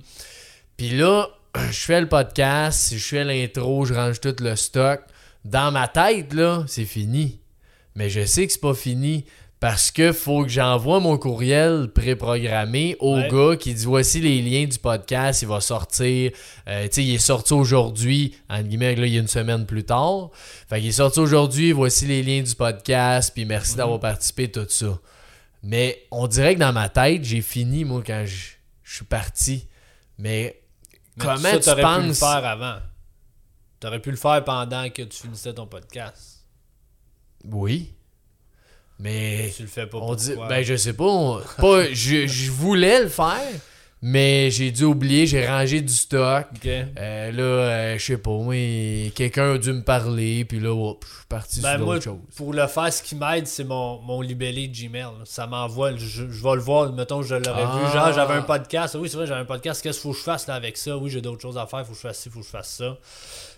[0.78, 5.02] Puis là, je fais le podcast, je fais l'intro, je range tout le stock.
[5.46, 7.40] Dans ma tête, là, c'est fini.
[7.96, 9.26] Mais je sais que c'est pas fini
[9.60, 13.30] parce que faut que j'envoie mon courriel préprogrammé au Ouais.
[13.30, 16.32] gars qui dit voici les liens du podcast, il va sortir.
[16.68, 19.66] Euh, tu sais, il est sorti aujourd'hui, entre guillemets, là, il y a une semaine
[19.66, 20.30] plus tard.
[20.70, 23.78] Fait qu'il est sorti aujourd'hui, voici les liens du podcast, puis merci Mhm.
[23.78, 25.00] d'avoir participé, tout ça.
[25.64, 28.52] Mais on dirait que dans ma tête, j'ai fini, moi, quand je,
[28.84, 29.66] suis parti.
[30.20, 30.62] Mais,
[31.18, 32.76] Mais comment ça, tu t'aurais pu le faire avant.
[33.82, 36.46] Tu aurais pu le faire pendant que tu finissais ton podcast.
[37.46, 37.94] Oui.
[39.00, 39.52] Mais.
[39.56, 43.02] Tu le fais pas On dit, ben je sais pas, on- pas je, je voulais
[43.04, 43.42] le faire,
[44.02, 46.46] mais j'ai dû oublier, j'ai rangé du stock.
[46.66, 48.54] Euh, là, euh, je sais pas, moi,
[49.16, 50.70] quelqu'un a dû me parler, puis là,
[51.02, 52.20] je suis parti Ben sur d'autres choses.
[52.38, 55.08] pour le faire, ce qui m'aide, c'est mon, mon libellé de Gmail.
[55.26, 57.82] Ça m'envoie, je, je vais le voir, mettons, je l'aurais Ah.
[57.88, 57.94] vu.
[57.94, 58.96] Genre, j'avais un podcast.
[59.00, 59.82] Oui, c'est vrai, j'avais un podcast.
[59.82, 60.96] Qu'est-ce qu'il faut que je fasse là avec ça?
[60.98, 61.80] Oui, j'ai d'autres choses à faire.
[61.80, 62.98] Il faut que je fasse ci, il faut que je fasse ça.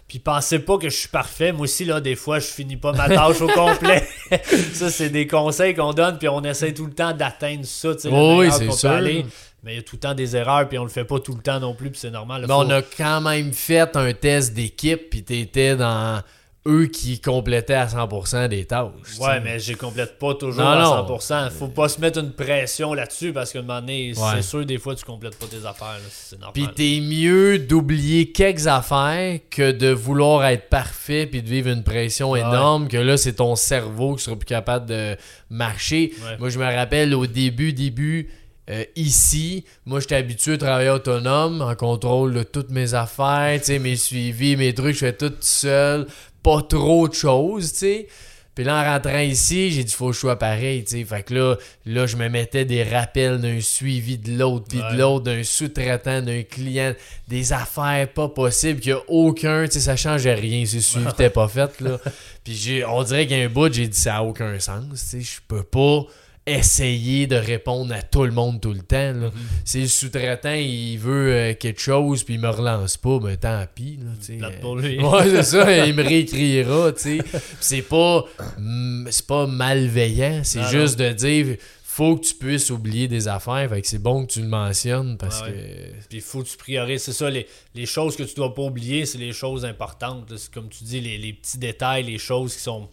[0.07, 1.51] Puis pensez pas que je suis parfait.
[1.51, 4.07] Moi aussi, là, des fois, je finis pas ma tâche au complet.
[4.73, 7.93] ça, c'est des conseils qu'on donne, puis on essaie tout le temps d'atteindre ça.
[7.93, 8.89] tu sais, le Oui, c'est sûr.
[8.91, 9.25] aller.
[9.63, 11.35] Mais il y a tout le temps des erreurs, puis on le fait pas tout
[11.35, 12.41] le temps non plus, puis c'est normal.
[12.41, 16.21] là, Mais faut- on a quand même fait un test d'équipe, puis t'étais dans
[16.67, 18.89] eux qui complétaient à 100% des tâches.
[19.19, 21.07] Ouais, mais je complète pas toujours Non, à non.
[21.17, 21.49] 100%.
[21.51, 24.23] Faut pas se mettre une pression là-dessus parce qu'à un moment donné, Ouais.
[24.35, 25.99] c'est sûr, des fois, tu complètes pas tes affaires.
[26.11, 26.53] C'est normal.
[26.53, 31.83] Puis t'es mieux d'oublier quelques affaires que de vouloir être parfait puis de vivre une
[31.83, 32.41] pression Ouais.
[32.41, 35.15] énorme que là c'est ton cerveau qui sera plus capable de
[35.49, 36.11] marcher.
[36.23, 36.37] Ouais.
[36.39, 38.29] Moi je me rappelle au début début
[38.69, 43.67] euh, ici, moi j'étais habitué à travailler autonome, en contrôle de toutes mes affaires, tu
[43.67, 46.05] sais mes suivis, mes trucs, je fais tout seul,
[46.47, 48.07] pas trop de choses, tu sais.
[48.55, 51.03] Puis là, en rentrant ici, j'ai dit, faut que je sois pareil, tu sais.
[51.03, 54.93] Fait que là, là, je me mettais des rappels d'un suivi de l'autre, puis Ouais.
[54.93, 56.93] de l'autre, d'un sous-traitant, d'un client,
[57.27, 60.65] des affaires pas possibles, qu'il n'y a aucun, tu sais, ça changeait rien.
[60.65, 61.99] Si le suivi n'était pas fait, là.
[62.43, 64.85] Puis j'ai, on dirait qu'il y a un bout, j'ai dit, ça n'a aucun sens,
[64.91, 65.21] tu sais.
[65.21, 66.05] Je peux pas
[66.47, 69.31] essayer de répondre à tout le monde tout le temps, là.
[69.65, 73.63] Si le sous-traitant, il veut euh, quelque chose, puis il me relance pas, ben tant
[73.75, 73.99] pis,
[74.39, 74.99] là, pour lui.
[74.99, 77.17] Ouais, c'est ça, il me réécrira, tu sais.
[77.23, 78.23] Puis C'est pas,
[78.57, 81.57] mm, c'est pas malveillant, c'est juste de dire
[81.97, 85.17] faut que tu puisses oublier des affaires, fait que c'est bon que tu le mentionnes
[85.17, 87.01] parce Ouais, que Puis il faut que tu priorises.
[87.01, 90.31] C'est ça, les, les choses que tu dois pas oublier, c'est les choses importantes.
[90.37, 92.87] C'est comme tu dis, les, les petits détails, les choses qui sont.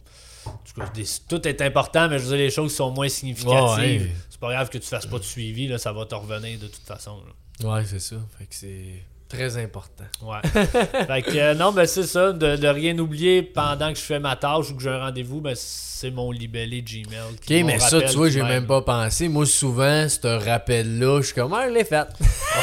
[0.46, 2.90] En tout cas, des- tout est important, mais je veux dire, les choses qui sont
[2.90, 3.58] moins significatives.
[3.78, 4.12] Ouais, ouais.
[4.30, 6.66] C'est pas grave que tu fasses pas de suivi, là, ça va te revenir de
[6.68, 7.22] toute façon.
[7.62, 7.68] là.
[7.74, 8.16] ouais, c'est ça.
[8.38, 10.04] Fait que c'est Très important.
[10.22, 10.38] Ouais.
[10.52, 14.18] fait que, euh, non, ben c'est ça, de, de rien oublier pendant que je fais
[14.20, 17.36] ma tâche ou que j'ai un rendez-vous, ben c'est mon libellé Gmail.
[17.40, 19.28] qui Ok, mais ça, tu vois, j'ai même pas pensé.
[19.28, 22.06] Moi, souvent, ce rappel-là, je suis comme, ah, je l'ai fait.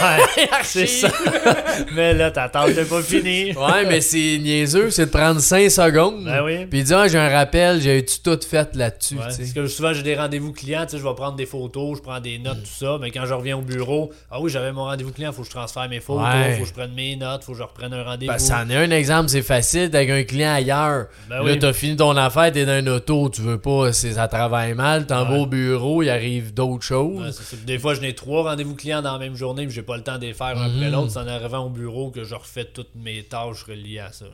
[0.01, 1.09] Ouais, c'est ça.
[1.95, 3.53] mais là, ta tâche n'est pas finie.
[3.53, 6.23] Ouais, mais c'est niaiseux, c'est de prendre 5 secondes.
[6.25, 6.65] Ben oui.
[6.67, 10.03] Puis dire, ah, j'ai un rappel, j'ai-tu tout fait là-dessus, Ouais, parce que souvent j'ai
[10.03, 12.63] des rendez-vous clients, tu sais, je vais prendre des photos, je prends des notes, Mm.
[12.63, 15.41] tout ça, mais quand je reviens au bureau, ah oui, j'avais mon rendez-vous client, faut
[15.41, 16.50] que je transfère mes photos, Ouais.
[16.57, 18.31] Faut que je prenne mes notes, faut que je reprenne un rendez-vous.
[18.31, 21.07] Ben, ça en est un exemple, c'est facile avec un client ailleurs.
[21.29, 21.59] Ben là, oui.
[21.59, 25.25] t'as fini ton affaire, t'es dans un auto, tu veux pas, ça travaille mal, t'en
[25.25, 27.31] vas au bureau, il arrive d'autres choses.
[27.39, 27.55] Ça.
[27.65, 30.03] Des fois, je n'ai trois rendez-vous clients dans la même journée, puis j'ai pas le
[30.03, 30.75] temps de les faire un Mhm.
[30.77, 31.11] après l'autre.
[31.11, 34.25] C'est en arrivant au bureau que je refais toutes mes tâches reliées à ça.
[34.25, 34.31] là.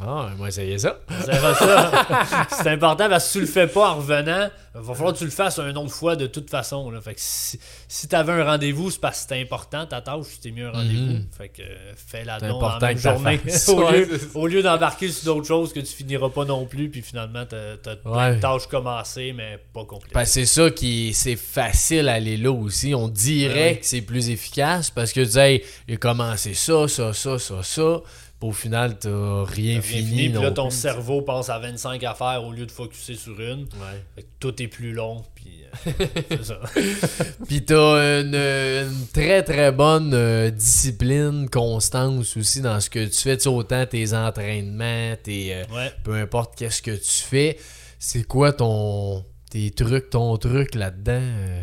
[0.00, 0.98] Ah, moi, essayé ça.
[1.24, 2.46] C'est vrai, ça.
[2.62, 5.18] c'est important parce que si tu le fais pas en revenant, il va falloir que
[5.18, 6.90] tu le fasses une autre fois de toute façon.
[6.90, 7.00] Là.
[7.00, 10.26] Fait que si, si tu avais un rendez-vous, c'est parce que c'est important ta tâche,
[10.32, 11.12] tu t'es mis un rendez-vous.
[11.12, 11.26] Mhm.
[11.38, 13.40] Fait que euh, fais-la donc la même journée.
[13.68, 17.00] au, lieu, au lieu d'embarquer sur d'autres choses que tu finiras pas non plus, puis
[17.02, 18.34] finalement t'as as Ouais.
[18.34, 20.12] de tâches commencées, mais pas complètes.
[20.12, 22.94] Parce que c'est ça qui c'est facile à aller là aussi.
[22.96, 23.78] On dirait Ouais.
[23.78, 27.62] que c'est plus efficace parce que tu dis, hey, j'ai commencé ça, ça, ça, ça,
[27.62, 28.00] ça.
[28.40, 30.02] Puis au final, t'as rien, rien fini.
[30.06, 30.76] fini, puis là, ton plus.
[30.76, 33.62] cerveau pense à 25 affaires au lieu de focuser sur une.
[33.62, 34.04] Ouais.
[34.16, 35.92] Fait que tout est plus long, puis euh,
[36.30, 36.60] c'est ça.
[37.48, 43.16] Puis t'as une, une très très bonne euh, discipline, constance aussi dans ce que tu
[43.18, 43.36] fais.
[43.36, 45.92] Tu sais, autant tes entraînements, tes, euh, Ouais.
[46.02, 47.58] peu importe qu'est-ce que tu fais.
[47.98, 51.12] C'est quoi ton tes trucs, ton truc là-dedans?
[51.22, 51.62] euh?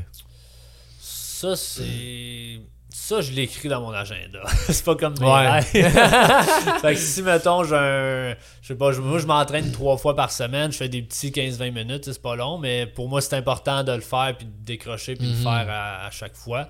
[1.00, 2.60] Ça, c'est.
[2.94, 4.42] Ça, je l'écris dans mon agenda.
[4.68, 5.62] c'est pas comme mes Ouais.
[6.82, 8.36] fait que si, mettons, j'ai un.
[8.62, 10.72] Je sais pas, moi, je m'entraîne trois fois par semaine.
[10.74, 12.04] Je fais des petits 15-20 minutes.
[12.12, 15.26] C'est pas long, mais pour moi, c'est important de le faire, puis de décrocher, puis
[15.28, 15.38] de Mhm.
[15.38, 16.68] le faire à, à chaque fois.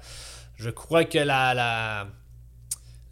[0.57, 1.53] Je crois que la.
[1.53, 2.07] la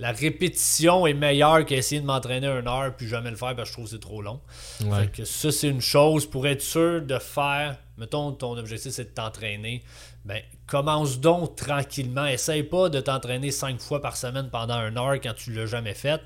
[0.02, 3.66] la répétition est meilleure qu'essayer de m'entraîner une heure puis jamais le faire parce que
[3.68, 4.40] je trouve que c'est trop long.
[4.86, 5.02] Ouais.
[5.02, 7.76] Fait que ça, c'est une chose pour être sûr de faire.
[7.98, 9.84] Mettons, ton objectif, c'est de t'entraîner.
[10.30, 12.26] Ben, commence donc tranquillement.
[12.28, 15.96] Essaye pas de t'entraîner cinq fois par semaine pendant une heure quand tu l'as jamais
[15.96, 16.22] fait.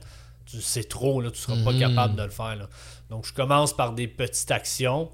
[0.46, 1.80] Tu- C'est trop, là, tu seras pas Mhm.
[1.80, 2.56] capable de le faire.
[2.58, 2.68] là.
[3.10, 5.10] Donc, je commence par des petites actions.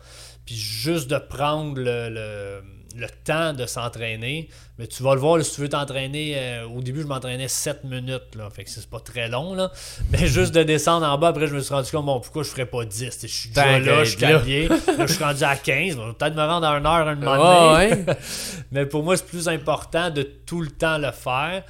[0.45, 2.63] Puis juste de prendre le, le-
[2.95, 4.49] le temps de s'entraîner.
[4.77, 7.83] Mais tu vas le voir, si tu veux t'entraîner, euh, au début, je m'entraînais 7
[7.83, 8.35] minutes.
[8.35, 9.53] Là, fait que c'est pas très long.
[9.53, 9.71] Là.
[10.11, 12.49] Mais juste de descendre en bas, après, je me suis rendu compte, bon, pourquoi je
[12.49, 12.97] ferais pas 10?
[13.09, 14.67] Tu sais, Je suis déjà là, je suis calvier.
[14.69, 15.97] Là, je suis rendu à 15.
[15.97, 17.37] On va peut-être me rendre à une heure un moment
[17.77, 17.93] donné.
[17.93, 18.05] ouais.
[18.71, 21.63] Mais pour moi, c'est plus important de tout le temps le faire.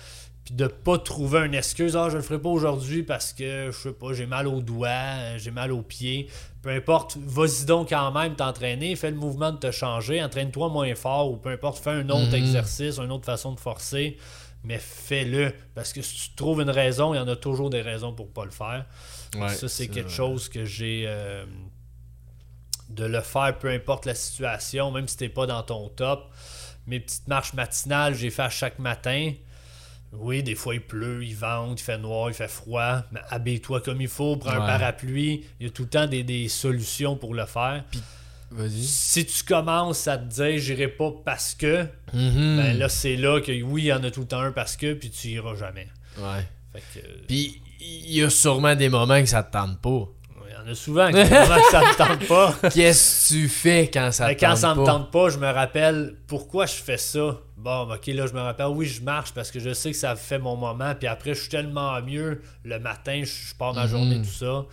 [0.46, 1.96] Puis de pas trouver une excuse.
[1.96, 4.88] Ah, je le ferai pas aujourd'hui parce que, je sais pas, j'ai mal aux doigts,
[4.90, 6.28] euh, j'ai mal aux pieds.
[6.62, 8.96] Peu importe, vas-y donc quand même t'entraîner.
[8.98, 10.22] Fais le mouvement de te changer.
[10.22, 12.36] Entraîne-toi moins fort ou peu importe, fais un autre Mhm.
[12.36, 14.18] exercice, une autre façon de forcer.
[14.66, 15.54] Mais fais-le.
[15.74, 18.30] Parce que si tu trouves une raison, il y en a toujours des raisons pour
[18.34, 18.86] pas le faire.
[19.38, 20.16] Ouais, ça, c'est quelque vrai.
[20.18, 21.06] chose que j'ai.
[21.08, 21.46] euh,
[22.90, 26.32] de le faire, peu importe la situation, même si t'es pas dans ton top.
[26.88, 29.32] Mes petites marches matinales, j'ai fait à chaque matin.
[30.14, 33.04] Oui, des fois il pleut, il vente, il fait noir, il fait froid.
[33.12, 35.46] Mais habille-toi comme il faut, prends un parapluie.
[35.60, 37.84] Il y a tout le temps des, des solutions pour le faire.
[38.52, 38.82] Vas-y.
[38.84, 41.84] Si tu commences à te dire j'irai pas parce que,
[42.14, 42.58] Mhm.
[42.58, 44.76] ben là c'est là que oui, il y en a tout le temps un parce
[44.76, 45.88] que, puis tu iras jamais.
[46.18, 46.48] Ouais.
[46.74, 47.06] Fait que.
[47.28, 50.08] Puis il y a sûrement des moments que ça te tente pas.
[50.64, 52.56] Il y en a souvent que, que ça me tente pas.
[52.74, 54.92] Qu'est-ce que tu fais quand ça te quand tente ça me pas?
[54.92, 57.38] tente pas, je me rappelle pourquoi je fais ça.
[57.58, 60.16] Bon, ok, là, je me rappelle, oui, je marche parce que je sais que ça
[60.16, 60.94] fait mon moment.
[60.98, 63.90] Puis après, je suis tellement mieux le matin, je, pars ma Mhm.
[63.90, 64.66] journée, tout ça.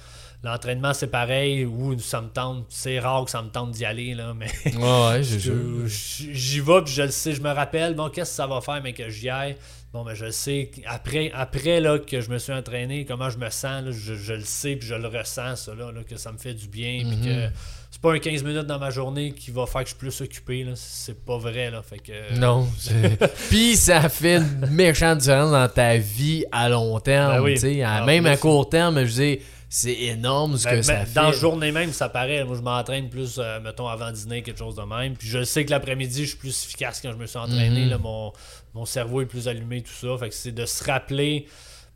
[0.44, 1.64] L'entraînement, c'est pareil.
[1.64, 2.66] Ou ça me tente.
[2.68, 5.22] C'est rare que ça me tente d'y aller, là, mais Ouais, ouais,
[5.88, 7.32] j'y vais, puis je le sais.
[7.32, 9.56] Je me rappelle, bon, qu'est-ce que ça va faire, mais que j'y aille.
[9.92, 10.70] Bon, mais je le sais.
[10.86, 14.32] Après, après là, que je me suis entraîné, comment je me sens, là, je, je
[14.34, 16.98] le sais, puis je le ressens, ça, là, là, que ça me fait du bien.
[17.06, 17.24] Puis Mhm.
[17.24, 17.54] que
[17.90, 20.20] c'est pas un 15 minutes dans ma journée qui va faire que je suis plus
[20.20, 20.64] occupé.
[20.64, 20.72] là.
[20.74, 21.70] C'est pas vrai.
[21.70, 22.68] Là, fait que, Non.
[22.78, 23.16] c'est-
[23.48, 27.36] Puis ça fait une méchante différence dans ta vie à long terme.
[27.36, 27.54] Ben oui.
[27.54, 27.86] tu sais.
[27.86, 29.38] En même à court terme, je dire,
[29.78, 31.12] c'est énorme ce Ben, que ça ben, fait.
[31.14, 32.44] Dans la journée même, ça paraît.
[32.44, 35.14] Moi, je m'entraîne plus, euh, mettons, avant dîner, quelque chose de même.
[35.16, 37.84] Puis je sais que l'après-midi, je suis plus efficace quand je me suis entraîné.
[37.84, 37.90] Mhm.
[37.90, 38.32] là, mon,
[38.72, 40.16] mon cerveau est plus allumé, tout ça.
[40.18, 41.46] Fait que c'est de se rappeler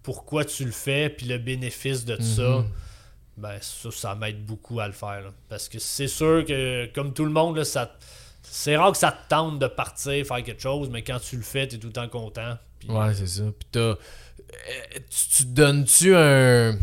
[0.03, 2.43] pourquoi tu le fais, puis le bénéfice de ça.
[2.43, 2.67] Mhm.
[3.39, 5.23] Ben, ça, ça m'aide beaucoup à le faire.
[5.23, 5.31] là.
[5.49, 7.97] Parce que c'est sûr que, comme tout le monde, là, ça,
[8.43, 11.43] c'est rare que ça te tente de partir, faire quelque chose, mais quand tu le
[11.43, 12.59] fais, tu es tout le temps content.
[12.79, 13.43] Puis- Ouais, c'est ça.
[13.45, 13.81] Puis t'as.
[13.81, 13.95] euh,
[15.09, 16.77] Tu, tu te donnes-tu un.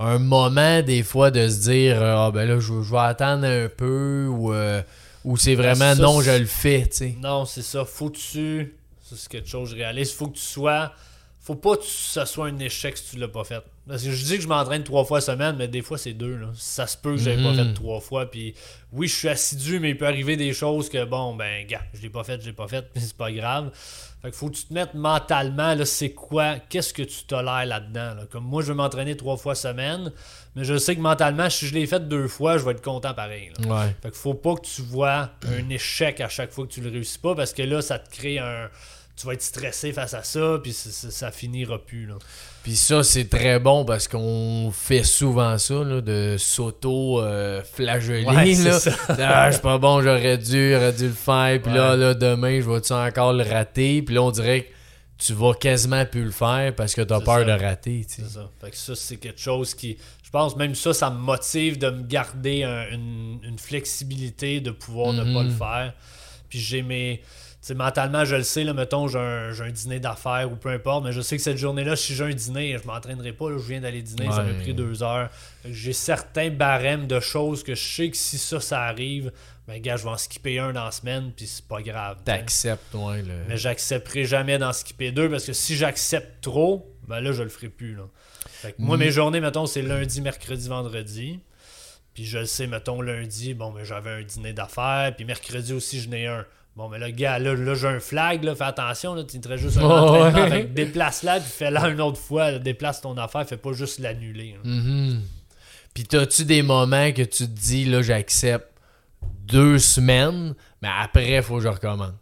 [0.00, 3.44] Un moment, des fois, de se dire euh, Ah, ben là, je, je vais attendre
[3.46, 4.52] un peu ou.
[4.52, 4.82] euh,
[5.24, 7.16] ou c'est vraiment Ben, ça, non, je le fais, tu sais.
[7.20, 7.84] Non, c'est ça.
[7.84, 8.76] Faut que tu.
[9.02, 10.12] Ça, c'est quelque chose que je réalise.
[10.12, 10.92] Faut que tu sois.
[11.40, 13.62] faut pas que ça soit un échec si tu l'as pas fait.
[13.88, 16.36] Parce que je dis que je m'entraîne trois fois semaine, mais des fois c'est deux.
[16.36, 16.48] Là.
[16.54, 17.68] Ça se peut que j'aie pas Mhm.
[17.68, 18.30] fait trois fois.
[18.30, 18.54] Puis
[18.92, 22.02] oui, je suis assidu, mais il peut arriver des choses que bon, ben, gars, je
[22.02, 23.70] l'ai pas fait, je l'ai pas fait, puis c'est pas grave.
[24.22, 27.66] Fait que faut que tu te mettes mentalement, là, c'est quoi, qu'est-ce que tu tolères
[27.66, 28.14] là-dedans.
[28.14, 28.22] là?
[28.30, 30.10] Comme moi, je vais m'entraîner trois fois semaine,
[30.56, 33.14] mais je sais que mentalement, si je l'ai fait deux fois, je vais être content
[33.14, 33.52] pareil.
[33.60, 33.68] là.
[33.84, 33.96] Ouais.
[34.02, 36.90] Fait qu'il faut pas que tu vois un échec à chaque fois que tu le
[36.90, 38.68] réussis pas parce que là, ça te crée un.
[39.16, 42.06] Tu vas être stressé face à ça, puis ça, ça- ça finira plus.
[42.06, 42.14] Là.
[42.68, 46.36] Puis ça, c'est très bon parce qu'on fait souvent ça, là, de
[47.22, 48.24] s'auto-flageller.
[48.26, 48.78] Ouais, là.
[48.78, 48.92] ça.
[49.08, 51.62] ah, je suis pas bon, j'aurais dû, j'aurais dû le faire.
[51.62, 51.96] Puis là, Ouais.
[51.96, 54.02] là, demain, je vais-tu encore le rater?
[54.02, 54.68] Puis là, on dirait que
[55.24, 57.44] tu vas quasiment plus le faire parce que t'as C'est peur ça.
[57.44, 58.04] de rater.
[58.06, 58.22] tu.
[58.22, 58.50] C'est ça.
[58.60, 59.96] Fait que ça, c'est quelque chose qui.
[60.22, 64.70] Je pense même ça, ça me motive de me garder un- une, une flexibilité de
[64.72, 65.48] pouvoir ne pas Mhm.
[65.48, 65.94] le faire.
[66.50, 67.22] Puis j'ai mes.
[67.74, 71.20] Mentalement, je le sais, là, mettons, j'ai un, dîner d'affaires ou peu importe, mais je
[71.20, 74.02] sais que cette journée-là, si j'ai un dîner, je m'entraînerai pas, là, je viens d'aller
[74.02, 75.30] dîner, ça m'a pris deux heures.
[75.64, 79.32] J'ai certains barèmes de choses que je sais que si ça, ça arrive,
[79.66, 82.18] ben gars, je vais en skipper un dans la semaine, puis c'est pas grave.
[82.24, 83.22] T'acceptes, ouais.
[83.22, 83.34] Le...
[83.48, 87.48] Mais j'accepterai jamais d'en skipper deux parce que si j'accepte trop, ben là, je le
[87.50, 87.94] ferai plus.
[87.94, 88.04] Là.
[88.46, 89.00] Fait que moi, Mm.
[89.00, 91.40] mes journées, mettons, c'est lundi, mercredi, vendredi.
[92.14, 95.12] Puis je le sais, mettons, lundi, bon, mais j'avais un dîner d'affaires.
[95.14, 96.44] Puis mercredi aussi, je n'ai un.
[96.78, 99.56] Bon, mais là, gars, là, là j'ai un flag, là, fais attention, là, tu te
[99.56, 100.48] juste un Oh, entraînement.
[100.48, 100.62] ouais.
[100.62, 102.52] Déplace-la, puis fais-la une autre fois.
[102.52, 104.54] là, déplace ton affaire, fais pas juste l'annuler.
[104.62, 105.20] Mhm.
[105.92, 108.68] Puis t'as-tu des moments que tu te dis, là, j'accepte
[109.20, 112.12] deux semaines, mais après, il faut que je recommence?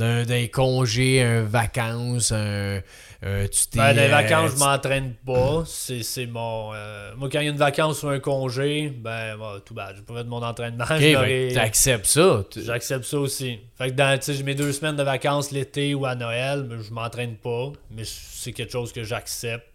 [0.00, 2.80] D'un, d'un congé, un vacances, un,
[3.22, 3.78] un- tu t'es...
[3.78, 5.62] Ben, les euh, vacances, tu- je m'entraîne pas.
[5.66, 6.70] C'est, c'est mon.
[6.72, 10.00] euh, moi, quand il y a une vacance ou un congé, ben, bon, tout bad.
[10.06, 10.84] Pas fait de mon entraînement.
[10.84, 12.44] Ok, je ben, t'acceptes ça.
[12.50, 13.58] Tu- J'accepte ça aussi.
[13.76, 16.66] Fait que dans, tu sais, j'ai mes deux semaines de vacances l'été ou à Noël,
[16.66, 17.70] mais je m'entraîne pas.
[17.90, 19.66] Mais c'est quelque chose que j'accepte.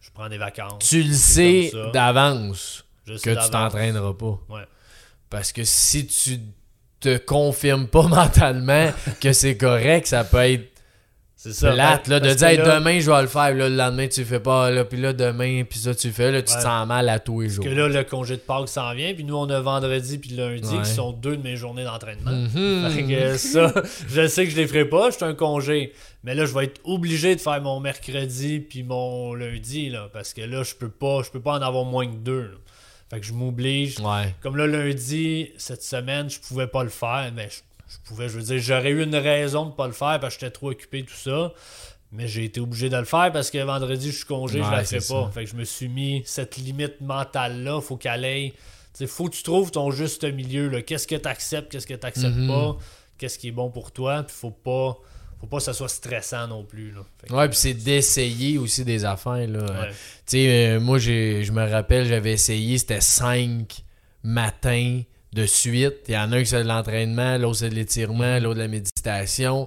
[0.00, 0.88] Je prends des vacances.
[0.88, 4.38] Tu le sais d'avance Je sais que tu t'entraîneras pas.
[4.48, 4.62] Ouais.
[5.28, 6.38] Parce que si tu
[7.02, 8.90] te confirmes pas mentalement
[9.20, 10.68] que c'est correct, ça peut être
[11.36, 11.72] C'est ça.
[11.72, 13.74] plate là, de parce dire que Hey, là- demain je vais le faire, là, le
[13.76, 16.40] lendemain tu le fais pas, là, puis là demain, puis ça tu le fais, là
[16.42, 17.64] tu te sens mal à tous les jours.
[17.64, 19.12] que là, le congé de Pâques s'en vient.
[19.14, 20.82] Puis nous, on a vendredi puis lundi, Ouais.
[20.82, 22.30] qui sont deux de mes journées d'entraînement.
[22.30, 22.88] Mhm.
[22.90, 23.72] Fait que ça,
[24.08, 25.92] je sais que je les ferai pas, je suis un congé.
[26.24, 30.32] Mais là, je vais être obligé de faire mon mercredi puis mon lundi, là, parce
[30.32, 32.42] que là, je peux pas, je peux pas en avoir moins que deux.
[32.42, 32.56] là.
[33.12, 33.98] Fait que je m'oblige.
[34.00, 34.34] Ouais.
[34.40, 37.58] Comme là, lundi, cette semaine, je pouvais pas le faire, mais je,
[37.88, 40.40] je pouvais, je veux dire, j'aurais eu une raison de pas le faire parce que
[40.40, 41.52] j'étais trop occupé, tout ça.
[42.10, 44.84] Mais j'ai été obligé de le faire parce que vendredi, je suis congé, je la
[44.84, 45.02] fais pas.
[45.02, 45.30] ça.
[45.32, 48.50] Fait que je me suis mis cette limite mentale-là, faut qu'elle aille.
[48.50, 48.58] Tu
[48.94, 50.68] sais, faut que tu trouves ton juste milieu.
[50.82, 52.48] Qu'est-ce que tu acceptes, qu'est-ce que tu acceptes Mhm.
[52.48, 52.76] pas,
[53.16, 54.98] qu'est-ce qui est bon pour toi, puis faut pas.
[55.42, 56.92] Faut pas que ça soit stressant non plus.
[56.92, 57.00] Là.
[57.28, 59.64] Que, Ouais, puis c'est d'essayer aussi des affaires là.
[59.64, 59.88] ouais.
[60.24, 63.82] Tu sais, euh, moi j'ai je me rappelle, j'avais essayé, c'était cinq
[64.22, 65.96] matins de suite.
[66.08, 68.60] Il y en a un qui c'est de l'entraînement, l'autre c'est de l'étirement, l'autre de
[68.60, 69.66] la méditation.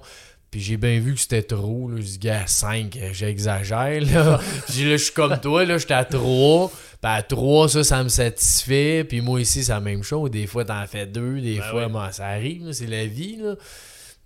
[0.50, 1.90] Puis j'ai bien vu que c'était trop.
[1.90, 1.96] Là.
[1.98, 4.00] Je dis, gars, 5, j'exagère.
[4.00, 4.40] Là.
[4.68, 6.68] J'ai dit, là, je suis comme toi, là, j'étais à 3.
[6.70, 9.04] Puis à 3, ça, ça me satisfait.
[9.04, 10.30] Puis moi ici, c'est la même chose.
[10.30, 11.40] Des fois, t'en fais deux.
[11.40, 12.72] Des Ben fois, bon, ça arrive.
[12.72, 13.36] C'est la vie.
[13.42, 13.56] Là.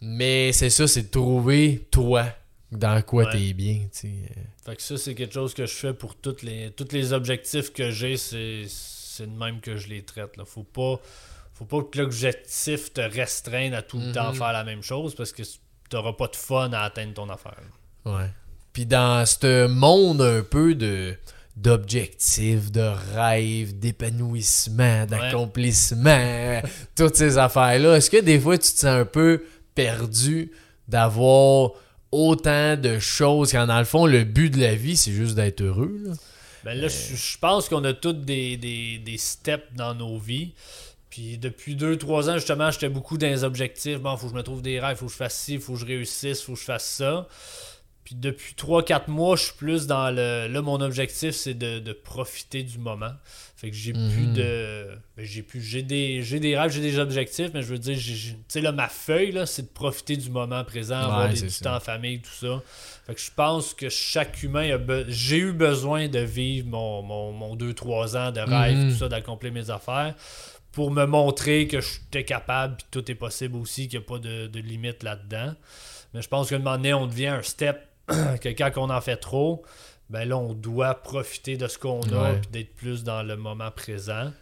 [0.00, 2.26] Mais c'est ça, c'est de trouver toi
[2.72, 3.32] dans quoi Ouais.
[3.32, 3.80] t'es bien.
[3.92, 4.08] tu sais.
[4.64, 7.72] Fait que ça, c'est quelque chose que je fais pour toutes les, tous les objectifs
[7.72, 8.16] que j'ai.
[8.16, 10.36] C'est, c'est de même que je les traite.
[10.36, 10.44] Là.
[10.44, 11.00] Faut pas.
[11.54, 14.36] Faut pas que l'objectif te restreigne à tout le temps Mhm.
[14.38, 15.42] faire la même chose parce que
[15.90, 17.60] t'auras pas de fun à atteindre ton affaire.
[18.06, 18.30] Ouais.
[18.72, 21.14] Puis dans ce monde un peu de
[21.56, 26.62] d'objectifs, de rêves, d'épanouissement, d'accomplissement,
[26.96, 29.42] toutes ces affaires-là, est-ce que des fois tu te sens un peu
[29.74, 30.50] perdu
[30.88, 31.72] d'avoir
[32.12, 35.60] autant de choses quand dans le fond le but de la vie c'est juste d'être
[35.60, 36.12] heureux là?
[36.64, 40.52] Ben là, je, pense qu'on a tous des, des, des steps dans nos vies.
[41.08, 43.98] Puis depuis 2-3 ans, justement, j'étais beaucoup dans les objectifs.
[43.98, 45.80] Bon, faut que je me trouve des rêves, faut que je fasse ci, faut que
[45.80, 47.26] je réussisse, faut que je fasse ça.
[48.04, 50.46] Puis depuis 3-4 mois, je suis plus dans le.
[50.48, 53.12] Là, mon objectif, c'est de, de profiter du moment.
[53.60, 54.08] Fait que j'ai Mhm.
[54.10, 54.86] plus de.
[55.18, 55.60] ben, j'ai plus.
[55.60, 58.72] J'ai des, j'ai des rêves, j'ai des objectifs, mais je veux dire, tu sais, là,
[58.72, 62.30] ma feuille, là, c'est de profiter du moment présent, avoir des, temps en famille, tout
[62.30, 62.62] ça.
[63.06, 67.02] Fait que je pense que chaque humain a be- j'ai eu besoin de vivre mon,
[67.02, 68.92] mon, mon 2-3 ans de rêve, Mhm.
[68.92, 70.14] tout ça, d'accomplir mes affaires
[70.72, 74.18] pour me montrer que j'étais capable puis tout est possible aussi, qu'il n'y a pas
[74.18, 75.52] de, de limite là-dedans.
[76.14, 79.00] Mais je pense qu'à un moment donné, on devient un step que quand on en
[79.02, 79.62] fait trop,
[80.10, 83.70] ben là, on doit profiter de ce qu'on a puis d'être plus dans le moment
[83.70, 84.32] présent.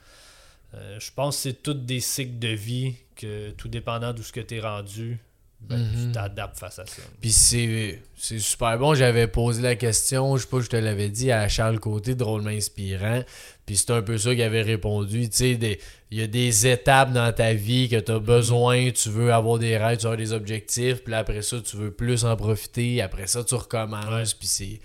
[0.74, 4.32] Euh, je pense que c'est tous des cycles de vie que tout dépendant d'où ce
[4.32, 5.18] que tu es rendu,
[5.60, 6.06] ben, Mhm.
[6.06, 7.02] tu t'adaptes face à ça.
[7.20, 8.00] Puis c'est
[8.38, 8.94] super bon.
[8.94, 12.50] J'avais posé la question, je sais pas, je te l'avais dit à Charles Côté, drôlement
[12.50, 13.22] inspirant.
[13.66, 15.28] Puis c'est un peu ça qu'il avait répondu.
[15.28, 15.78] Tu sais,
[16.10, 18.90] il y a des étapes dans ta vie que tu as besoin.
[18.92, 21.02] Tu veux avoir des rêves, tu veux avoir des objectifs.
[21.02, 23.02] Puis après ça, tu veux plus en profiter.
[23.02, 24.34] Après ça, tu recommences.
[24.34, 24.80] Puis c'est.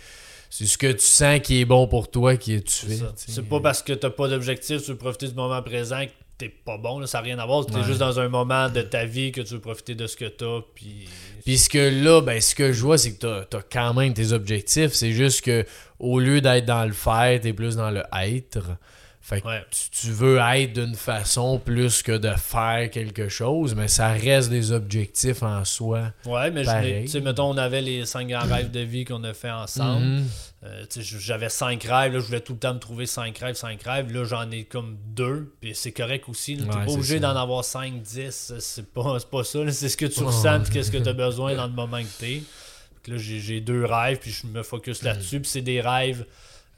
[0.55, 3.05] C'est ce que tu sens qui est bon pour toi qui est tu C'est fais.
[3.15, 6.49] C'est pas parce que t'as pas d'objectif, tu veux profiter du moment présent que t'es
[6.49, 7.65] pas bon, là, ça n'a rien à voir.
[7.65, 7.83] T'es Ouais.
[7.83, 10.59] juste dans un moment de ta vie que tu veux profiter de ce que t'as,
[10.75, 11.09] puis...
[11.43, 14.13] Puis ce que là, ben, ce que je vois, c'est que t'as as quand même
[14.13, 14.93] tes objectifs.
[14.93, 15.65] C'est juste que
[15.97, 18.77] au lieu d'être dans le faire, t'es plus dans le être.
[19.25, 19.65] Fait que Ouais.
[19.71, 24.49] tu, tu veux être d'une façon plus que de faire quelque chose, mais ça reste
[24.49, 26.11] des objectifs en soi.
[26.25, 29.33] Ouais, mais tu sais, mettons, on avait les cinq grands rêves de vie qu'on a
[29.33, 30.05] fait ensemble.
[30.05, 30.25] Mhm.
[30.65, 33.55] Euh, tu j'avais cinq rêves, là, je voulais tout le temps me trouver cinq rêves,
[33.55, 34.11] cinq rêves.
[34.13, 36.57] Là, j'en ai comme deux, puis c'est correct aussi.
[36.57, 38.51] Tu Ouais, pas obligé d'en avoir cinq, dix.
[38.59, 39.59] C'est pas, pas ça.
[39.71, 42.19] C'est ce que tu ressens, puis qu'est-ce que tu as besoin dans le moment que
[42.19, 42.41] t'es.
[42.41, 45.05] Fait que Là, j'ai deux rêves, puis je me focus Mm.
[45.05, 45.39] là-dessus.
[45.39, 46.25] Puis c'est des rêves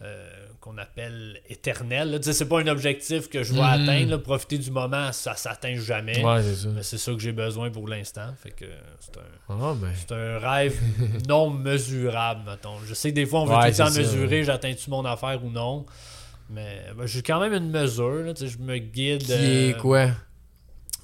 [0.04, 0.30] euh,
[0.66, 1.40] qu'on appelle
[2.24, 3.66] sais, c'est pas un objectif que je vais Mhm.
[3.66, 4.10] atteindre.
[4.12, 4.18] là.
[4.18, 6.26] Profiter du moment, ça s'atteint jamais.
[6.26, 6.70] Ouais, c'est ça.
[6.70, 8.34] Mais c'est ça que j'ai besoin pour l'instant.
[8.42, 8.66] Fait que
[9.00, 9.22] c'est un.
[9.50, 9.92] Ah, ben.
[9.96, 10.76] C'est un rêve
[11.30, 12.80] non mesurable, mettons.
[12.88, 15.44] Je sais que des fois, on veut Ouais, tout le temps mesurer, j'atteins-tu mon affaire
[15.46, 15.86] ou non.
[16.50, 19.24] Mais ben, j'ai quand même une mesure, là, je me guide.
[19.24, 20.08] Qui est euh, quoi?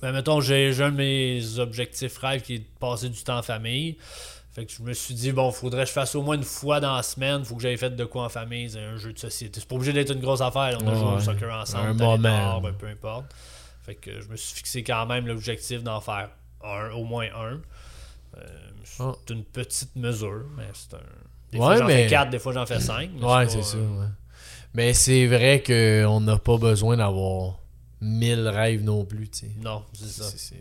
[0.02, 3.38] ben, mettons, j'ai j'ai un de mes objectifs rêves qui est de passer du temps
[3.38, 3.98] en famille.
[4.54, 6.82] Fait que je me suis dit, bon, faudrait que je fasse au moins une fois
[6.82, 9.18] dans la semaine, faut que j'aille fait de quoi en famille, c'est un jeu de
[9.20, 9.60] société.
[9.62, 11.94] C'est pas obligé d'être une grosse affaire, on a Ouais, joué au soccer ensemble, Un
[11.94, 12.60] moment.
[12.62, 13.34] ben, peu importe.
[13.84, 16.30] Fait que je me suis fixé quand même l'objectif d'en faire
[16.64, 17.62] un, au moins un.
[18.38, 18.42] Euh,
[18.84, 19.14] c'est Ah.
[19.30, 21.00] une petite mesure, mais c'est un.
[21.52, 23.10] Des Ouais, fois j'en mais- fais quatre, des fois j'en fais cinq.
[23.22, 23.78] Ouais, c'est ça.
[23.78, 24.08] euh, ouais.
[24.74, 27.58] Mais c'est vrai qu'on n'a pas besoin d'avoir
[28.02, 29.52] mille rêves non plus, tu sais.
[29.62, 30.24] Non, c'est ça.
[30.26, 30.56] C'est- C'est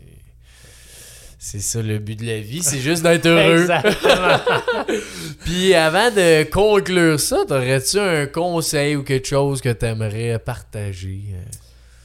[1.43, 3.67] c'est ça le but de la vie, c'est juste d'être heureux.
[5.43, 11.33] Puis avant de conclure ça, t'aurais-tu un conseil ou quelque chose que t'aimerais partager?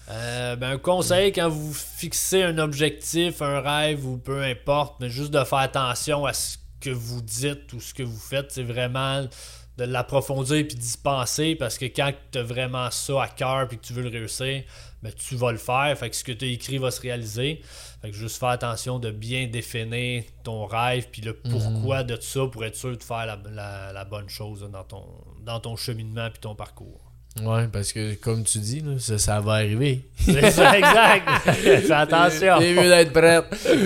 [0.09, 5.11] Euh, ben, un conseil, quand vous fixez un objectif, un rêve ou peu importe, mais
[5.11, 8.62] juste de faire attention à ce que vous dites ou ce que vous faites, c'est
[8.62, 9.28] vraiment
[9.76, 13.76] de l'approfondir puis d'y penser parce que quand tu as vraiment ça à cœur puis
[13.76, 14.62] que tu veux le réussir,
[15.03, 15.95] ben, tu vas le faire.
[15.99, 17.61] Fait que ce que tu as écrit va se réaliser.
[18.03, 22.47] Fait que juste faire attention de bien définir ton rêve puis le pourquoi de ça
[22.47, 25.05] pour être sûr de faire la, la- la bonne chose là, dans, ton,
[25.40, 27.01] dans ton cheminement puis ton parcours.
[27.45, 30.01] Ouais, parce que comme tu dis, ça, ça va arriver.
[30.18, 31.28] C'est ça, exact.
[31.53, 32.55] Fais attention.
[32.59, 33.45] C'est mieux d'être prête.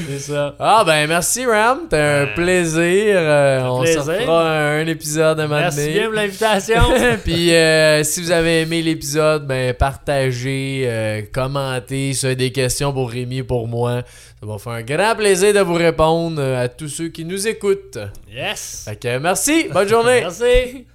[0.08, 0.54] C'est ça.
[0.60, 2.34] Ah ben merci Ram, c'était un Ouais.
[2.34, 3.14] plaisir.
[3.16, 6.82] Euh, on se refera un, un épisode un moment Merci bien pour l'invitation.
[7.24, 12.52] Puis euh, si vous avez aimé l'épisode, ben partagez, euh, commentez, si vous avez des
[12.52, 14.02] questions pour Rémi pour moi.
[14.40, 17.98] Ça va faire un grand plaisir de vous répondre à tous ceux qui nous écoutent.
[18.32, 18.84] yes.
[18.88, 20.20] Fait que merci, bonne journée.
[20.22, 20.86] Merci.